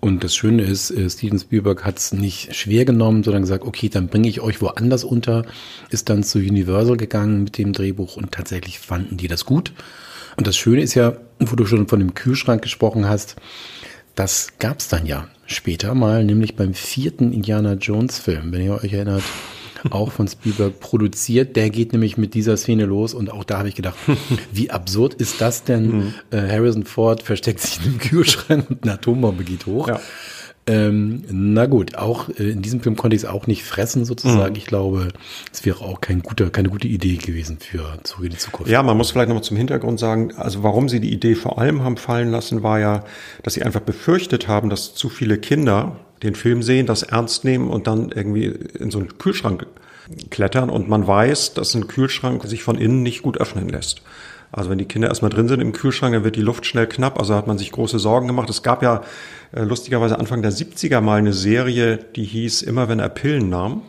Und 0.00 0.22
das 0.22 0.34
Schöne 0.34 0.62
ist, 0.62 0.90
äh, 0.90 1.08
Steven 1.08 1.38
Spielberg 1.38 1.84
hat 1.84 1.98
es 1.98 2.12
nicht 2.12 2.54
schwer 2.54 2.84
genommen, 2.84 3.24
sondern 3.24 3.42
gesagt, 3.42 3.64
okay, 3.64 3.88
dann 3.88 4.08
bringe 4.08 4.28
ich 4.28 4.40
euch 4.40 4.60
woanders 4.60 5.02
unter, 5.02 5.46
ist 5.90 6.10
dann 6.10 6.22
zu 6.22 6.38
Universal 6.38 6.98
gegangen 6.98 7.44
mit 7.44 7.56
dem 7.56 7.72
Drehbuch 7.72 8.16
und 8.16 8.30
tatsächlich 8.30 8.78
fanden 8.78 9.16
die 9.16 9.28
das 9.28 9.46
gut. 9.46 9.72
Und 10.36 10.46
das 10.46 10.56
Schöne 10.56 10.82
ist 10.82 10.94
ja, 10.94 11.16
wo 11.38 11.56
du 11.56 11.66
schon 11.66 11.88
von 11.88 11.98
dem 11.98 12.14
Kühlschrank 12.14 12.62
gesprochen 12.62 13.08
hast, 13.08 13.36
das 14.14 14.48
gab 14.58 14.80
es 14.80 14.88
dann 14.88 15.06
ja 15.06 15.28
später 15.46 15.94
mal, 15.94 16.24
nämlich 16.24 16.56
beim 16.56 16.74
vierten 16.74 17.32
Indiana 17.32 17.74
Jones 17.74 18.18
Film, 18.18 18.52
wenn 18.52 18.62
ihr 18.62 18.74
euch 18.74 18.92
erinnert, 18.92 19.22
auch 19.90 20.12
von 20.12 20.28
Spielberg 20.28 20.80
produziert. 20.80 21.56
Der 21.56 21.70
geht 21.70 21.92
nämlich 21.92 22.16
mit 22.16 22.34
dieser 22.34 22.56
Szene 22.56 22.84
los 22.84 23.14
und 23.14 23.30
auch 23.30 23.44
da 23.44 23.58
habe 23.58 23.68
ich 23.68 23.74
gedacht, 23.74 23.96
wie 24.52 24.70
absurd 24.70 25.14
ist 25.14 25.40
das 25.40 25.64
denn? 25.64 25.86
Mhm. 25.86 26.14
Äh, 26.30 26.48
Harrison 26.48 26.84
Ford 26.84 27.22
versteckt 27.22 27.60
sich 27.60 27.80
in 27.80 27.92
einem 27.92 27.98
Kühlschrank 27.98 28.70
und 28.70 28.82
eine 28.82 28.94
Atombombe 28.94 29.44
geht 29.44 29.66
hoch. 29.66 29.88
Ja. 29.88 30.00
Ähm, 30.66 31.24
na 31.28 31.66
gut, 31.66 31.94
auch 31.96 32.30
äh, 32.30 32.50
in 32.50 32.62
diesem 32.62 32.80
Film 32.80 32.96
konnte 32.96 33.14
ich 33.14 33.22
es 33.22 33.28
auch 33.28 33.46
nicht 33.46 33.64
fressen 33.64 34.06
sozusagen. 34.06 34.52
Mhm. 34.52 34.58
Ich 34.58 34.66
glaube, 34.66 35.08
es 35.52 35.64
wäre 35.66 35.82
auch 35.82 36.00
kein 36.00 36.22
guter, 36.22 36.48
keine 36.48 36.70
gute 36.70 36.88
Idee 36.88 37.16
gewesen 37.16 37.58
für 37.60 37.98
Zurück 38.02 38.24
in 38.24 38.30
die 38.30 38.38
Zukunft. 38.38 38.70
Ja, 38.70 38.82
man 38.82 38.96
muss 38.96 39.10
vielleicht 39.10 39.28
noch 39.28 39.36
mal 39.36 39.42
zum 39.42 39.58
Hintergrund 39.58 40.00
sagen, 40.00 40.32
also 40.36 40.62
warum 40.62 40.88
sie 40.88 41.00
die 41.00 41.12
Idee 41.12 41.34
vor 41.34 41.58
allem 41.58 41.82
haben 41.82 41.98
fallen 41.98 42.30
lassen, 42.30 42.62
war 42.62 42.80
ja, 42.80 43.04
dass 43.42 43.54
sie 43.54 43.62
einfach 43.62 43.80
befürchtet 43.80 44.48
haben, 44.48 44.70
dass 44.70 44.94
zu 44.94 45.10
viele 45.10 45.36
Kinder 45.36 45.96
den 46.22 46.34
Film 46.34 46.62
sehen, 46.62 46.86
das 46.86 47.02
ernst 47.02 47.44
nehmen 47.44 47.68
und 47.68 47.86
dann 47.86 48.10
irgendwie 48.10 48.46
in 48.46 48.90
so 48.90 48.98
einen 48.98 49.18
Kühlschrank 49.18 49.66
klettern 50.30 50.70
und 50.70 50.88
man 50.88 51.06
weiß, 51.06 51.54
dass 51.54 51.74
ein 51.74 51.88
Kühlschrank 51.88 52.42
sich 52.44 52.62
von 52.62 52.78
innen 52.78 53.02
nicht 53.02 53.22
gut 53.22 53.38
öffnen 53.38 53.68
lässt. 53.68 54.02
Also 54.52 54.70
wenn 54.70 54.78
die 54.78 54.84
Kinder 54.84 55.08
erstmal 55.08 55.30
drin 55.30 55.48
sind 55.48 55.60
im 55.60 55.72
Kühlschrank, 55.72 56.14
dann 56.14 56.24
wird 56.24 56.36
die 56.36 56.42
Luft 56.42 56.66
schnell 56.66 56.86
knapp. 56.86 57.18
Also 57.18 57.34
hat 57.34 57.46
man 57.46 57.58
sich 57.58 57.72
große 57.72 57.98
Sorgen 57.98 58.26
gemacht. 58.26 58.48
Es 58.50 58.62
gab 58.62 58.82
ja 58.82 59.02
äh, 59.52 59.62
lustigerweise 59.62 60.18
Anfang 60.18 60.42
der 60.42 60.52
70er 60.52 61.00
mal 61.00 61.18
eine 61.18 61.32
Serie, 61.32 61.98
die 62.16 62.24
hieß 62.24 62.62
Immer 62.62 62.88
wenn 62.88 62.98
er 62.98 63.08
Pillen 63.08 63.48
nahm. 63.48 63.82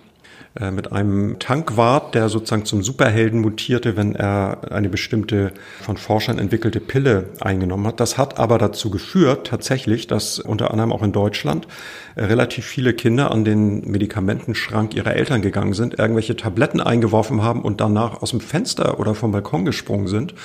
Äh, 0.58 0.72
mit 0.72 0.94
einem 0.94 1.38
Tankwart, 1.38 2.16
der 2.16 2.30
sozusagen 2.30 2.64
zum 2.64 2.82
Superhelden 2.82 3.42
mutierte, 3.42 3.98
wenn 3.98 4.16
er 4.16 4.72
eine 4.72 4.88
bestimmte 4.88 5.52
von 5.82 5.98
Forschern 5.98 6.40
entwickelte 6.40 6.80
Pille 6.80 7.26
eingenommen 7.42 7.86
hat. 7.88 8.00
Das 8.00 8.18
hat 8.18 8.40
aber 8.40 8.58
dazu 8.58 8.90
geführt, 8.90 9.48
tatsächlich, 9.48 10.08
dass 10.08 10.40
unter 10.40 10.72
anderem 10.72 10.94
auch 10.94 11.04
in 11.04 11.12
Deutschland 11.12 11.68
äh, 12.16 12.24
relativ 12.24 12.66
viele 12.66 12.94
Kinder 12.94 13.32
an 13.32 13.44
den 13.44 13.82
Medikamentenschrank 13.82 14.96
ihrer 14.96 15.14
Eltern 15.14 15.42
gegangen 15.42 15.74
sind, 15.74 16.00
irgendwelche 16.00 16.38
Tabletten 16.38 16.80
eingeworfen 16.80 17.44
haben 17.44 17.62
und 17.62 17.82
danach 17.82 18.22
aus 18.22 18.30
dem 18.30 18.40
Fenster 18.40 18.98
oder 19.00 19.14
vom 19.14 19.34
Balkon 19.34 19.66
gesprungen 19.66 20.08
sind. 20.08 20.36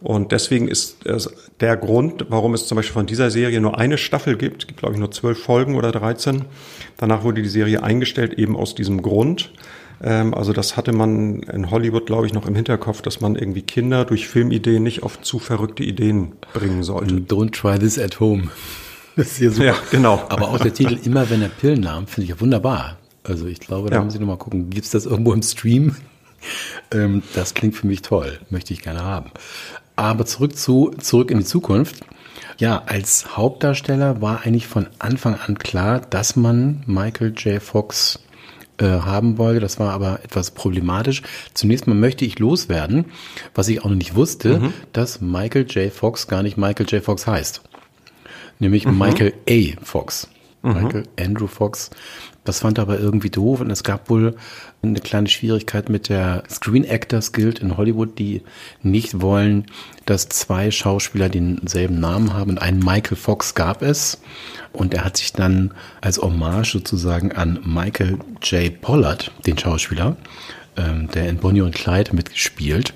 Und 0.00 0.32
deswegen 0.32 0.66
ist 0.68 1.06
es 1.06 1.30
der 1.60 1.76
Grund, 1.76 2.26
warum 2.30 2.54
es 2.54 2.66
zum 2.66 2.76
Beispiel 2.76 2.94
von 2.94 3.06
dieser 3.06 3.30
Serie 3.30 3.60
nur 3.60 3.78
eine 3.78 3.98
Staffel 3.98 4.36
gibt, 4.36 4.66
gibt 4.66 4.80
glaube 4.80 4.94
ich 4.94 5.00
nur 5.00 5.10
zwölf 5.10 5.42
Folgen 5.42 5.74
oder 5.74 5.92
13. 5.92 6.46
Danach 6.96 7.22
wurde 7.22 7.42
die 7.42 7.48
Serie 7.48 7.82
eingestellt, 7.82 8.34
eben 8.34 8.56
aus 8.56 8.74
diesem 8.74 9.02
Grund. 9.02 9.50
Ähm, 10.02 10.32
also 10.34 10.52
das 10.52 10.76
hatte 10.76 10.92
man 10.92 11.40
in 11.40 11.70
Hollywood, 11.70 12.06
glaube 12.06 12.26
ich, 12.26 12.32
noch 12.32 12.46
im 12.46 12.54
Hinterkopf, 12.54 13.02
dass 13.02 13.20
man 13.20 13.36
irgendwie 13.36 13.62
Kinder 13.62 14.04
durch 14.04 14.26
Filmideen 14.26 14.82
nicht 14.82 15.02
auf 15.02 15.20
zu 15.20 15.38
verrückte 15.38 15.84
Ideen 15.84 16.32
bringen 16.54 16.82
sollte. 16.82 17.16
Don't 17.16 17.52
try 17.52 17.78
this 17.78 17.98
at 17.98 18.20
home. 18.20 18.48
Das 19.16 19.32
ist 19.32 19.38
hier 19.38 19.50
super. 19.50 19.66
Ja, 19.66 19.74
genau. 19.90 20.24
Aber 20.28 20.48
auch 20.50 20.58
der 20.60 20.72
Titel 20.72 20.96
Immer 21.04 21.28
wenn 21.28 21.42
er 21.42 21.48
Pillen 21.48 21.80
nahm, 21.80 22.06
finde 22.06 22.22
ich 22.22 22.30
ja 22.30 22.40
wunderbar. 22.40 22.96
Also 23.24 23.46
ich 23.46 23.58
glaube, 23.58 23.90
da 23.90 23.96
ja. 23.96 24.04
müssen 24.04 24.14
Sie 24.14 24.20
nochmal 24.20 24.38
gucken, 24.38 24.70
gibt 24.70 24.86
es 24.86 24.92
das 24.92 25.04
irgendwo 25.04 25.32
im 25.32 25.42
Stream? 25.42 25.96
Ähm, 26.90 27.22
das 27.34 27.52
klingt 27.52 27.76
für 27.76 27.86
mich 27.86 28.00
toll, 28.00 28.40
möchte 28.48 28.72
ich 28.72 28.80
gerne 28.80 29.04
haben. 29.04 29.30
Aber 30.00 30.24
zurück 30.24 30.56
zu 30.56 30.92
Zurück 30.98 31.30
in 31.30 31.40
die 31.40 31.44
Zukunft. 31.44 32.00
Ja, 32.56 32.84
als 32.86 33.36
Hauptdarsteller 33.36 34.22
war 34.22 34.46
eigentlich 34.46 34.66
von 34.66 34.86
Anfang 34.98 35.34
an 35.34 35.58
klar, 35.58 36.00
dass 36.00 36.36
man 36.36 36.82
Michael 36.86 37.34
J. 37.36 37.62
Fox 37.62 38.18
äh, 38.78 38.86
haben 38.86 39.36
wollte. 39.36 39.60
Das 39.60 39.78
war 39.78 39.92
aber 39.92 40.20
etwas 40.24 40.52
problematisch. 40.52 41.20
Zunächst 41.52 41.86
mal 41.86 41.92
möchte 41.92 42.24
ich 42.24 42.38
loswerden, 42.38 43.04
was 43.54 43.68
ich 43.68 43.80
auch 43.82 43.90
noch 43.90 43.94
nicht 43.94 44.14
wusste, 44.14 44.60
mhm. 44.60 44.72
dass 44.94 45.20
Michael 45.20 45.66
J. 45.68 45.92
Fox 45.92 46.28
gar 46.28 46.42
nicht 46.42 46.56
Michael 46.56 46.86
J. 46.88 47.04
Fox 47.04 47.26
heißt. 47.26 47.60
Nämlich 48.58 48.86
mhm. 48.86 48.96
Michael 48.96 49.34
A. 49.50 49.84
Fox. 49.84 50.28
Mhm. 50.62 50.72
Michael 50.72 51.02
Andrew 51.18 51.46
Fox. 51.46 51.90
Das 52.44 52.60
fand 52.60 52.78
er 52.78 52.82
aber 52.82 52.98
irgendwie 52.98 53.30
doof 53.30 53.60
und 53.60 53.70
es 53.70 53.84
gab 53.84 54.08
wohl 54.08 54.34
eine 54.82 55.00
kleine 55.00 55.28
Schwierigkeit 55.28 55.90
mit 55.90 56.08
der 56.08 56.42
Screen 56.48 56.84
Actors 56.84 57.32
Guild 57.32 57.58
in 57.58 57.76
Hollywood, 57.76 58.18
die 58.18 58.42
nicht 58.82 59.20
wollen, 59.20 59.66
dass 60.06 60.28
zwei 60.28 60.70
Schauspieler 60.70 61.28
denselben 61.28 62.00
Namen 62.00 62.32
haben. 62.32 62.50
Und 62.50 62.58
einen 62.58 62.78
Michael 62.78 63.16
Fox 63.16 63.54
gab 63.54 63.82
es. 63.82 64.22
Und 64.72 64.94
er 64.94 65.04
hat 65.04 65.18
sich 65.18 65.32
dann 65.32 65.72
als 66.00 66.18
Hommage 66.18 66.72
sozusagen 66.72 67.32
an 67.32 67.60
Michael 67.64 68.18
J. 68.42 68.80
Pollard, 68.80 69.30
den 69.46 69.58
Schauspieler, 69.58 70.16
ähm, 70.76 71.08
der 71.12 71.28
in 71.28 71.36
Bonnie 71.36 71.60
und 71.60 71.74
Clyde 71.74 72.14
mitgespielt, 72.14 72.94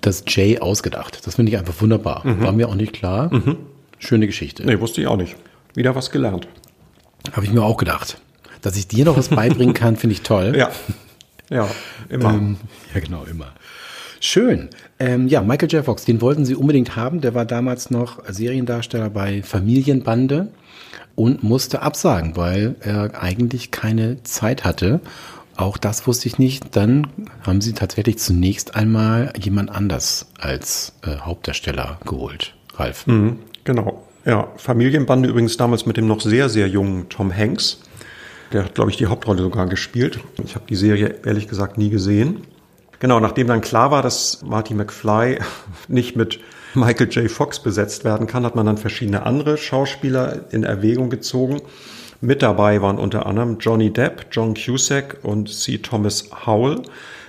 das 0.00 0.24
J 0.26 0.60
ausgedacht. 0.60 1.26
Das 1.26 1.36
finde 1.36 1.52
ich 1.52 1.58
einfach 1.58 1.80
wunderbar. 1.80 2.26
Mhm. 2.26 2.40
War 2.40 2.52
mir 2.52 2.68
auch 2.68 2.74
nicht 2.74 2.92
klar. 2.92 3.32
Mhm. 3.32 3.56
Schöne 3.98 4.26
Geschichte. 4.26 4.64
Nee, 4.66 4.80
wusste 4.80 5.00
ich 5.00 5.06
auch 5.06 5.16
nicht. 5.16 5.36
Wieder 5.74 5.94
was 5.94 6.10
gelernt. 6.10 6.48
Habe 7.32 7.46
ich 7.46 7.52
mir 7.52 7.62
auch 7.62 7.76
gedacht. 7.76 8.18
Dass 8.64 8.76
ich 8.76 8.88
dir 8.88 9.04
noch 9.04 9.18
was 9.18 9.28
beibringen 9.28 9.74
kann, 9.74 9.96
finde 9.96 10.14
ich 10.14 10.22
toll. 10.22 10.54
Ja. 10.56 10.70
Ja, 11.50 11.68
immer. 12.08 12.32
Ähm, 12.32 12.56
ja, 12.94 13.00
genau, 13.00 13.24
immer. 13.24 13.52
Schön. 14.20 14.70
Ähm, 14.98 15.28
ja, 15.28 15.42
Michael 15.42 15.70
J. 15.70 15.84
Fox, 15.84 16.06
den 16.06 16.22
wollten 16.22 16.46
sie 16.46 16.54
unbedingt 16.54 16.96
haben. 16.96 17.20
Der 17.20 17.34
war 17.34 17.44
damals 17.44 17.90
noch 17.90 18.22
Seriendarsteller 18.26 19.10
bei 19.10 19.42
Familienbande 19.42 20.48
und 21.14 21.42
musste 21.42 21.82
absagen, 21.82 22.36
weil 22.36 22.76
er 22.80 23.22
eigentlich 23.22 23.70
keine 23.70 24.22
Zeit 24.22 24.64
hatte. 24.64 25.00
Auch 25.56 25.76
das 25.76 26.06
wusste 26.06 26.28
ich 26.28 26.38
nicht. 26.38 26.74
Dann 26.74 27.06
haben 27.42 27.60
sie 27.60 27.74
tatsächlich 27.74 28.16
zunächst 28.16 28.74
einmal 28.76 29.30
jemand 29.38 29.70
anders 29.70 30.28
als 30.40 30.94
äh, 31.02 31.18
Hauptdarsteller 31.18 32.00
geholt. 32.06 32.54
Ralf. 32.76 33.06
Mhm, 33.06 33.40
genau. 33.64 34.08
Ja, 34.24 34.48
Familienbande 34.56 35.28
übrigens 35.28 35.58
damals 35.58 35.84
mit 35.84 35.98
dem 35.98 36.06
noch 36.06 36.22
sehr, 36.22 36.48
sehr 36.48 36.66
jungen 36.66 37.10
Tom 37.10 37.30
Hanks. 37.36 37.80
Der 38.52 38.64
hat, 38.64 38.74
glaube 38.74 38.90
ich, 38.90 38.96
die 38.96 39.06
Hauptrolle 39.06 39.42
sogar 39.42 39.66
gespielt. 39.66 40.20
Ich 40.44 40.54
habe 40.54 40.66
die 40.68 40.76
Serie 40.76 41.16
ehrlich 41.24 41.48
gesagt 41.48 41.78
nie 41.78 41.90
gesehen. 41.90 42.42
Genau, 43.00 43.20
nachdem 43.20 43.48
dann 43.48 43.60
klar 43.60 43.90
war, 43.90 44.02
dass 44.02 44.42
Marty 44.42 44.74
McFly 44.74 45.38
nicht 45.88 46.16
mit 46.16 46.40
Michael 46.74 47.08
J. 47.08 47.30
Fox 47.30 47.60
besetzt 47.60 48.04
werden 48.04 48.26
kann, 48.26 48.44
hat 48.44 48.56
man 48.56 48.66
dann 48.66 48.78
verschiedene 48.78 49.24
andere 49.24 49.56
Schauspieler 49.56 50.40
in 50.50 50.64
Erwägung 50.64 51.10
gezogen. 51.10 51.60
Mit 52.20 52.42
dabei 52.42 52.80
waren 52.80 52.98
unter 52.98 53.26
anderem 53.26 53.58
Johnny 53.60 53.92
Depp, 53.92 54.26
John 54.32 54.54
Cusack 54.54 55.18
und 55.22 55.52
C. 55.52 55.78
Thomas 55.78 56.30
Howell. 56.46 56.82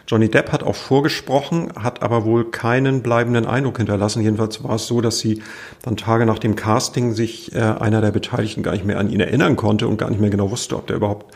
Johnny 0.08 0.30
Depp 0.30 0.52
hat 0.52 0.64
auch 0.64 0.76
vorgesprochen, 0.76 1.72
hat 1.82 2.04
aber 2.04 2.26
wohl 2.26 2.52
keinen 2.52 3.02
bleibenden 3.02 3.46
Eindruck 3.46 3.78
hinterlassen. 3.78 4.22
Jedenfalls 4.22 4.64
war 4.64 4.76
es 4.76 4.86
so, 4.86 5.02
dass 5.02 5.20
sie 5.20 5.42
dann 5.82 5.98
Tage 5.98 6.26
nach 6.26 6.38
dem 6.38 6.56
Casting 6.56 7.14
sich 7.14 7.56
äh, 7.56 7.60
einer 7.60 8.02
der 8.02 8.12
Beteiligten 8.12 8.62
gar 8.62 8.74
nicht 8.74 8.86
mehr 8.86 9.00
an 9.00 9.10
ihn 9.10 9.20
erinnern 9.20 9.56
konnte 9.56 9.88
und 9.88 9.98
gar 9.98 10.10
nicht 10.10 10.22
mehr 10.22 10.30
genau 10.30 10.52
wusste, 10.52 10.76
ob 10.76 10.88
der 10.88 10.98
überhaupt 10.98 11.34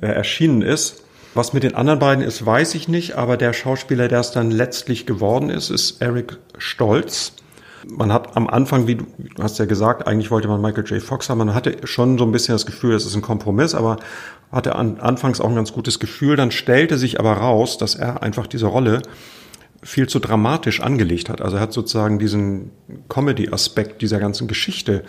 äh, 0.00 0.06
erschienen 0.06 0.62
ist. 0.62 1.02
Was 1.34 1.52
mit 1.52 1.62
den 1.62 1.74
anderen 1.74 1.98
beiden 1.98 2.22
ist, 2.22 2.44
weiß 2.44 2.74
ich 2.74 2.88
nicht, 2.88 3.14
aber 3.14 3.36
der 3.36 3.54
Schauspieler, 3.54 4.06
der 4.06 4.20
es 4.20 4.32
dann 4.32 4.50
letztlich 4.50 5.06
geworden 5.06 5.48
ist, 5.48 5.70
ist 5.70 6.02
Eric 6.02 6.36
Stolz. 6.58 7.32
Man 7.86 8.12
hat 8.12 8.36
am 8.36 8.48
Anfang, 8.48 8.86
wie 8.86 8.96
du 8.96 9.06
hast 9.40 9.58
ja 9.58 9.64
gesagt, 9.64 10.06
eigentlich 10.06 10.30
wollte 10.30 10.48
man 10.48 10.60
Michael 10.60 10.84
J. 10.84 11.02
Fox 11.02 11.28
haben. 11.28 11.38
Man 11.38 11.54
hatte 11.54 11.86
schon 11.86 12.18
so 12.18 12.24
ein 12.24 12.32
bisschen 12.32 12.54
das 12.54 12.66
Gefühl, 12.66 12.94
es 12.94 13.06
ist 13.06 13.14
ein 13.14 13.22
Kompromiss, 13.22 13.74
aber 13.74 13.96
hatte 14.50 14.76
an, 14.76 15.00
anfangs 15.00 15.40
auch 15.40 15.48
ein 15.48 15.54
ganz 15.54 15.72
gutes 15.72 15.98
Gefühl. 15.98 16.36
Dann 16.36 16.50
stellte 16.50 16.98
sich 16.98 17.18
aber 17.18 17.32
raus, 17.32 17.78
dass 17.78 17.94
er 17.94 18.22
einfach 18.22 18.46
diese 18.46 18.66
Rolle 18.66 19.02
viel 19.84 20.08
zu 20.08 20.20
dramatisch 20.20 20.80
angelegt 20.80 21.28
hat. 21.28 21.40
Also 21.40 21.56
er 21.56 21.62
hat 21.62 21.72
sozusagen 21.72 22.20
diesen 22.20 22.70
Comedy-Aspekt 23.08 24.00
dieser 24.00 24.20
ganzen 24.20 24.46
Geschichte, 24.46 25.02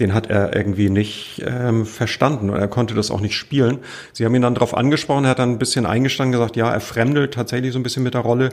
den 0.00 0.14
hat 0.14 0.28
er 0.28 0.56
irgendwie 0.56 0.90
nicht 0.90 1.44
ähm, 1.46 1.86
verstanden 1.86 2.50
und 2.50 2.56
er 2.56 2.66
konnte 2.66 2.94
das 2.94 3.12
auch 3.12 3.20
nicht 3.20 3.36
spielen. 3.36 3.78
Sie 4.12 4.24
haben 4.24 4.34
ihn 4.34 4.42
dann 4.42 4.54
darauf 4.54 4.76
angesprochen, 4.76 5.24
er 5.24 5.30
hat 5.30 5.38
dann 5.38 5.52
ein 5.52 5.58
bisschen 5.58 5.86
eingestanden, 5.86 6.32
gesagt, 6.32 6.56
ja, 6.56 6.72
er 6.72 6.80
fremdelt 6.80 7.34
tatsächlich 7.34 7.72
so 7.72 7.78
ein 7.78 7.84
bisschen 7.84 8.02
mit 8.02 8.14
der 8.14 8.22
Rolle. 8.22 8.50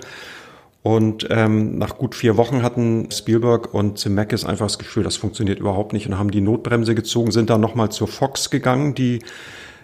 Und 0.83 1.27
ähm, 1.29 1.77
nach 1.77 1.97
gut 1.97 2.13
vier 2.13 2.35
Wochen 2.35 2.61
hatten 2.61 3.09
Spielberg 3.09 3.73
und 3.73 3.97
Zemeckis 3.97 4.43
einfach 4.43 4.65
das 4.65 4.77
Gefühl, 4.77 5.03
das 5.03 5.15
funktioniert 5.15 5.59
überhaupt 5.59 5.93
nicht 5.93 6.07
und 6.07 6.19
haben 6.19 6.29
die 6.29 6.41
Notbremse 6.41 6.93
gezogen, 6.93 7.31
sind 7.31 7.49
dann 7.49 7.61
nochmal 7.61 7.89
zur 7.89 8.09
Fox 8.09 8.49
gegangen, 8.49 8.93
die 8.93 9.19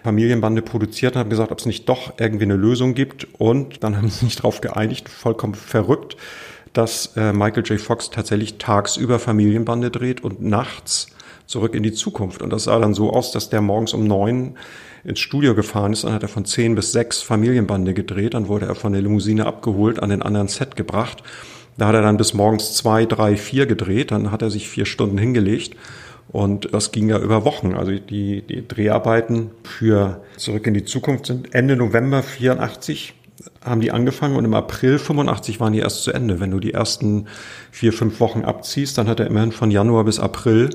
Familienbande 0.04 0.60
produziert 0.60 1.14
und 1.14 1.20
haben 1.20 1.30
gesagt, 1.30 1.52
ob 1.52 1.58
es 1.58 1.64
nicht 1.64 1.88
doch 1.88 2.12
irgendwie 2.18 2.44
eine 2.44 2.56
Lösung 2.56 2.92
gibt. 2.92 3.26
Und 3.38 3.82
dann 3.82 3.96
haben 3.96 4.08
sie 4.10 4.26
sich 4.26 4.36
darauf 4.36 4.60
geeinigt, 4.60 5.08
vollkommen 5.08 5.54
verrückt, 5.54 6.18
dass 6.74 7.16
äh, 7.16 7.32
Michael 7.32 7.64
J. 7.64 7.80
Fox 7.80 8.10
tatsächlich 8.10 8.58
tagsüber 8.58 9.18
Familienbande 9.18 9.90
dreht 9.90 10.22
und 10.22 10.42
nachts 10.42 11.08
zurück 11.46 11.74
in 11.74 11.82
die 11.82 11.92
Zukunft. 11.92 12.42
Und 12.42 12.50
das 12.50 12.64
sah 12.64 12.78
dann 12.78 12.92
so 12.92 13.10
aus, 13.10 13.32
dass 13.32 13.48
der 13.48 13.62
morgens 13.62 13.94
um 13.94 14.06
neun 14.06 14.56
ins 15.04 15.20
Studio 15.20 15.54
gefahren 15.54 15.92
ist, 15.92 16.04
dann 16.04 16.12
hat 16.12 16.22
er 16.22 16.28
von 16.28 16.44
zehn 16.44 16.74
bis 16.74 16.92
sechs 16.92 17.22
Familienbande 17.22 17.94
gedreht, 17.94 18.34
dann 18.34 18.48
wurde 18.48 18.66
er 18.66 18.74
von 18.74 18.92
der 18.92 19.02
Limousine 19.02 19.46
abgeholt, 19.46 20.02
an 20.02 20.10
den 20.10 20.22
anderen 20.22 20.48
Set 20.48 20.76
gebracht. 20.76 21.22
Da 21.78 21.88
hat 21.88 21.94
er 21.94 22.02
dann 22.02 22.16
bis 22.16 22.34
morgens 22.34 22.74
zwei, 22.74 23.06
drei, 23.06 23.36
vier 23.36 23.66
gedreht, 23.66 24.10
dann 24.10 24.30
hat 24.30 24.42
er 24.42 24.50
sich 24.50 24.68
vier 24.68 24.84
Stunden 24.84 25.18
hingelegt. 25.18 25.76
Und 26.28 26.72
das 26.72 26.92
ging 26.92 27.08
ja 27.08 27.18
über 27.18 27.44
Wochen. 27.44 27.74
Also 27.74 27.92
die, 27.92 28.42
die 28.42 28.66
Dreharbeiten 28.66 29.50
für 29.64 30.22
Zurück 30.36 30.66
in 30.66 30.74
die 30.74 30.84
Zukunft 30.84 31.26
sind 31.26 31.54
Ende 31.54 31.74
November 31.74 32.22
84 32.22 33.14
haben 33.64 33.80
die 33.80 33.90
angefangen 33.90 34.36
und 34.36 34.44
im 34.44 34.54
April 34.54 34.98
85 34.98 35.60
waren 35.60 35.72
die 35.72 35.78
erst 35.80 36.02
zu 36.02 36.12
Ende. 36.12 36.40
Wenn 36.40 36.50
du 36.50 36.60
die 36.60 36.72
ersten 36.72 37.26
vier, 37.70 37.92
fünf 37.92 38.20
Wochen 38.20 38.42
abziehst, 38.42 38.98
dann 38.98 39.08
hat 39.08 39.20
er 39.20 39.26
immerhin 39.26 39.52
von 39.52 39.70
Januar 39.70 40.04
bis 40.04 40.18
April 40.18 40.70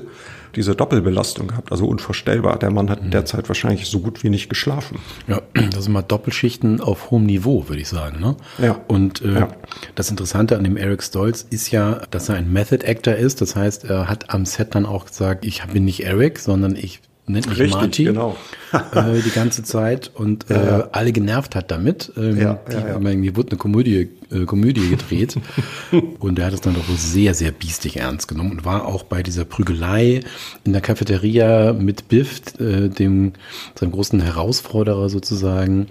diese 0.56 0.74
Doppelbelastung 0.74 1.48
gehabt. 1.48 1.70
Also 1.70 1.86
unvorstellbar. 1.86 2.58
Der 2.58 2.70
Mann 2.70 2.88
hat 2.90 3.02
mhm. 3.02 3.10
derzeit 3.10 3.48
wahrscheinlich 3.48 3.86
so 3.86 4.00
gut 4.00 4.24
wie 4.24 4.30
nicht 4.30 4.48
geschlafen. 4.48 4.98
Ja, 5.28 5.42
das 5.70 5.84
sind 5.84 5.92
mal 5.92 6.02
Doppelschichten 6.02 6.80
auf 6.80 7.10
hohem 7.10 7.26
Niveau, 7.26 7.68
würde 7.68 7.82
ich 7.82 7.88
sagen. 7.88 8.20
Ne? 8.20 8.36
Ja. 8.58 8.80
Und 8.88 9.22
äh, 9.22 9.40
ja. 9.40 9.48
das 9.94 10.10
Interessante 10.10 10.56
an 10.56 10.64
dem 10.64 10.76
Eric 10.76 11.02
Stolz 11.02 11.46
ist 11.48 11.70
ja, 11.70 12.00
dass 12.10 12.28
er 12.28 12.36
ein 12.36 12.52
Method 12.52 12.86
Actor 12.86 13.14
ist. 13.14 13.40
Das 13.40 13.54
heißt, 13.54 13.84
er 13.84 14.08
hat 14.08 14.30
am 14.30 14.46
Set 14.46 14.74
dann 14.74 14.86
auch 14.86 15.06
gesagt, 15.06 15.44
ich 15.44 15.62
bin 15.66 15.84
nicht 15.84 16.04
Eric, 16.04 16.38
sondern 16.38 16.74
ich 16.74 17.02
nennt 17.28 17.48
mich 17.48 17.58
Richtig, 17.58 17.74
Marty 17.74 18.04
genau. 18.04 18.36
äh, 18.72 19.20
die 19.24 19.30
ganze 19.30 19.62
Zeit 19.62 20.10
und 20.14 20.50
äh, 20.50 20.84
alle 20.92 21.12
genervt 21.12 21.54
hat 21.54 21.70
damit. 21.70 22.12
Ähm, 22.16 22.38
ja, 22.38 22.58
die, 22.68 22.74
ja, 22.74 22.88
ja. 22.88 23.00
Irgendwie 23.00 23.36
wurde 23.36 23.50
eine 23.50 23.58
Komödie 23.58 24.08
äh, 24.30 24.44
Komödie 24.44 24.88
gedreht. 24.90 25.36
und 26.18 26.38
er 26.38 26.46
hat 26.46 26.52
es 26.52 26.60
dann 26.60 26.74
doch 26.74 26.88
sehr, 26.96 27.34
sehr 27.34 27.50
biestig 27.52 27.96
ernst 27.98 28.28
genommen 28.28 28.52
und 28.52 28.64
war 28.64 28.86
auch 28.86 29.02
bei 29.02 29.22
dieser 29.22 29.44
Prügelei 29.44 30.20
in 30.64 30.72
der 30.72 30.82
Cafeteria 30.82 31.72
mit 31.72 32.08
Biff, 32.08 32.40
äh, 32.58 32.88
dem 32.88 33.32
seinem 33.78 33.92
großen 33.92 34.20
Herausforderer 34.20 35.08
sozusagen, 35.08 35.88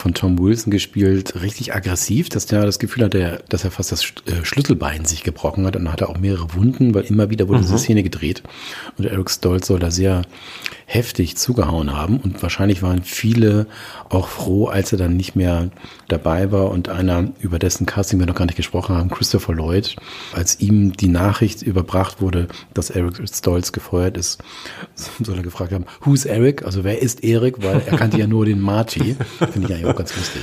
von 0.00 0.14
Tom 0.14 0.38
Wilson 0.38 0.70
gespielt, 0.70 1.40
richtig 1.42 1.74
aggressiv, 1.74 2.30
dass 2.30 2.46
der 2.46 2.64
das 2.64 2.78
Gefühl 2.78 3.04
hatte, 3.04 3.44
dass 3.48 3.64
er 3.64 3.70
fast 3.70 3.92
das 3.92 4.04
äh, 4.26 4.44
Schlüsselbein 4.44 5.04
sich 5.04 5.22
gebrochen 5.22 5.66
hat 5.66 5.76
und 5.76 5.84
dann 5.84 5.92
hat 5.92 6.00
er 6.00 6.08
auch 6.08 6.18
mehrere 6.18 6.54
Wunden, 6.54 6.94
weil 6.94 7.04
immer 7.04 7.28
wieder 7.28 7.48
wurde 7.48 7.58
mhm. 7.58 7.64
diese 7.64 7.78
Szene 7.78 8.02
gedreht. 8.02 8.42
Und 8.96 9.04
Eric 9.04 9.30
Stolz 9.30 9.66
soll 9.66 9.78
da 9.78 9.90
sehr 9.90 10.22
heftig 10.90 11.36
zugehauen 11.36 11.92
haben. 11.92 12.18
Und 12.18 12.42
wahrscheinlich 12.42 12.82
waren 12.82 13.04
viele 13.04 13.66
auch 14.08 14.26
froh, 14.26 14.66
als 14.66 14.90
er 14.90 14.98
dann 14.98 15.16
nicht 15.16 15.36
mehr 15.36 15.70
dabei 16.08 16.50
war 16.50 16.70
und 16.70 16.88
einer, 16.88 17.28
über 17.38 17.60
dessen 17.60 17.86
Casting 17.86 18.18
wir 18.18 18.26
noch 18.26 18.34
gar 18.34 18.46
nicht 18.46 18.56
gesprochen 18.56 18.96
haben, 18.96 19.08
Christopher 19.08 19.54
Lloyd, 19.54 19.94
als 20.32 20.58
ihm 20.58 20.92
die 20.92 21.06
Nachricht 21.06 21.62
überbracht 21.62 22.20
wurde, 22.20 22.48
dass 22.74 22.90
Eric 22.90 23.22
Stolz 23.32 23.70
gefeuert 23.70 24.16
ist, 24.16 24.42
soll 25.20 25.36
er 25.36 25.44
gefragt 25.44 25.72
haben, 25.72 25.86
who's 26.00 26.24
Eric? 26.24 26.64
Also 26.64 26.82
wer 26.82 27.00
ist 27.00 27.22
Eric? 27.22 27.62
Weil 27.62 27.82
er 27.86 27.96
kannte 27.96 28.18
ja 28.18 28.26
nur 28.26 28.44
den 28.44 28.58
Marty. 28.58 29.16
Finde 29.52 29.68
ich 29.68 29.74
eigentlich 29.74 29.86
auch 29.86 29.96
ganz 29.96 30.16
lustig. 30.16 30.42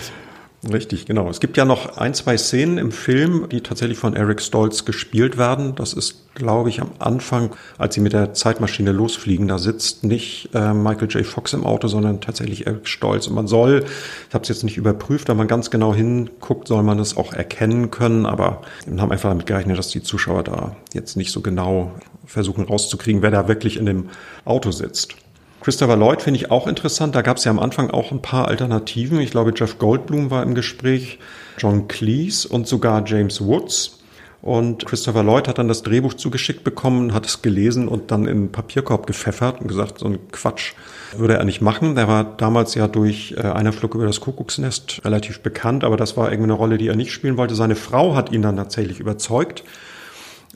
Richtig, 0.72 1.06
genau. 1.06 1.30
Es 1.30 1.40
gibt 1.40 1.56
ja 1.56 1.66
noch 1.66 1.98
ein, 1.98 2.14
zwei 2.14 2.38
Szenen 2.38 2.78
im 2.78 2.92
Film, 2.92 3.48
die 3.50 3.62
tatsächlich 3.62 3.98
von 3.98 4.16
Eric 4.16 4.42
Stolz 4.42 4.86
gespielt 4.86 5.38
werden. 5.38 5.76
Das 5.76 5.94
ist, 5.94 6.34
glaube 6.36 6.70
ich, 6.70 6.82
am 6.82 6.92
Anfang, 7.00 7.56
als 7.78 7.96
sie 7.96 8.02
mit 8.02 8.14
der 8.14 8.34
Zeitmaschine 8.34 8.92
losfliegen. 8.92 9.48
Da 9.48 9.60
sitzt 9.60 10.04
nicht 10.04 10.50
äh, 10.54 10.74
Michael 10.74 11.10
J. 11.10 11.26
Fox 11.26 11.54
im 11.54 11.66
Auto, 11.66 11.88
sondern 11.88 12.22
tatsächlich 12.22 12.68
Eric 12.68 12.88
Stolz. 12.88 13.28
Und 13.28 13.36
man 13.36 13.48
soll, 13.48 13.86
ich 14.28 14.34
habe 14.34 14.44
es 14.44 14.50
jetzt 14.50 14.64
nicht 14.64 14.78
überprüft, 14.78 15.30
wenn 15.30 15.38
man 15.38 15.48
ganz 15.48 15.72
genau 15.72 15.94
hinguckt, 15.94 16.68
soll 16.68 16.84
man 16.84 17.00
es 17.00 17.16
auch 17.16 17.34
erkennen 17.34 17.90
können. 17.90 18.26
Aber 18.26 18.62
wir 18.86 19.02
haben 19.02 19.12
einfach 19.12 19.30
damit 19.30 19.46
gerechnet, 19.46 19.78
dass 19.78 19.90
die 19.90 20.04
Zuschauer 20.04 20.44
da 20.44 20.76
jetzt 20.94 21.16
nicht 21.16 21.32
so 21.32 21.42
genau 21.42 21.94
versuchen 22.26 22.66
rauszukriegen, 22.66 23.22
wer 23.22 23.32
da 23.32 23.48
wirklich 23.48 23.78
in 23.78 23.86
dem 23.86 24.10
Auto 24.44 24.72
sitzt. 24.72 25.16
Christopher 25.68 25.98
Lloyd 25.98 26.22
finde 26.22 26.40
ich 26.40 26.50
auch 26.50 26.66
interessant. 26.66 27.14
Da 27.14 27.22
gab 27.22 27.36
es 27.36 27.44
ja 27.44 27.52
am 27.52 27.60
Anfang 27.60 27.92
auch 27.92 28.14
ein 28.14 28.22
paar 28.22 28.48
Alternativen. 28.48 29.20
Ich 29.20 29.32
glaube, 29.32 29.52
Jeff 29.54 29.78
Goldblum 29.78 30.32
war 30.32 30.42
im 30.42 30.56
Gespräch, 30.56 31.20
John 31.58 31.90
Cleese 31.90 32.48
und 32.48 32.70
sogar 32.70 33.06
James 33.06 33.42
Woods. 33.42 34.00
Und 34.42 34.86
Christopher 34.86 35.24
Lloyd 35.24 35.50
hat 35.50 35.58
dann 35.58 35.68
das 35.68 35.84
Drehbuch 35.84 36.14
zugeschickt 36.14 36.64
bekommen, 36.64 37.14
hat 37.14 37.26
es 37.26 37.42
gelesen 37.42 37.90
und 37.90 38.12
dann 38.12 38.28
in 38.28 38.44
den 38.44 38.52
Papierkorb 38.54 39.08
gepfeffert 39.08 39.60
und 39.60 39.68
gesagt, 39.68 40.00
so 40.00 40.06
ein 40.06 40.20
Quatsch 40.32 40.72
würde 41.18 41.34
er 41.34 41.44
nicht 41.44 41.60
machen. 41.60 41.96
Der 41.96 42.08
war 42.08 42.24
damals 42.24 42.74
ja 42.74 42.88
durch 42.88 43.36
äh, 43.38 43.42
einer 43.42 43.74
Flug 43.74 43.94
über 43.94 44.06
das 44.06 44.22
Kuckucksnest 44.22 45.02
relativ 45.04 45.42
bekannt, 45.42 45.84
aber 45.84 45.98
das 45.98 46.16
war 46.16 46.32
irgendwie 46.32 46.52
eine 46.52 46.54
Rolle, 46.54 46.78
die 46.78 46.88
er 46.88 46.96
nicht 46.96 47.12
spielen 47.12 47.36
wollte. 47.36 47.56
Seine 47.56 47.76
Frau 47.76 48.16
hat 48.16 48.32
ihn 48.32 48.42
dann 48.42 48.56
tatsächlich 48.56 49.02
überzeugt 49.02 49.66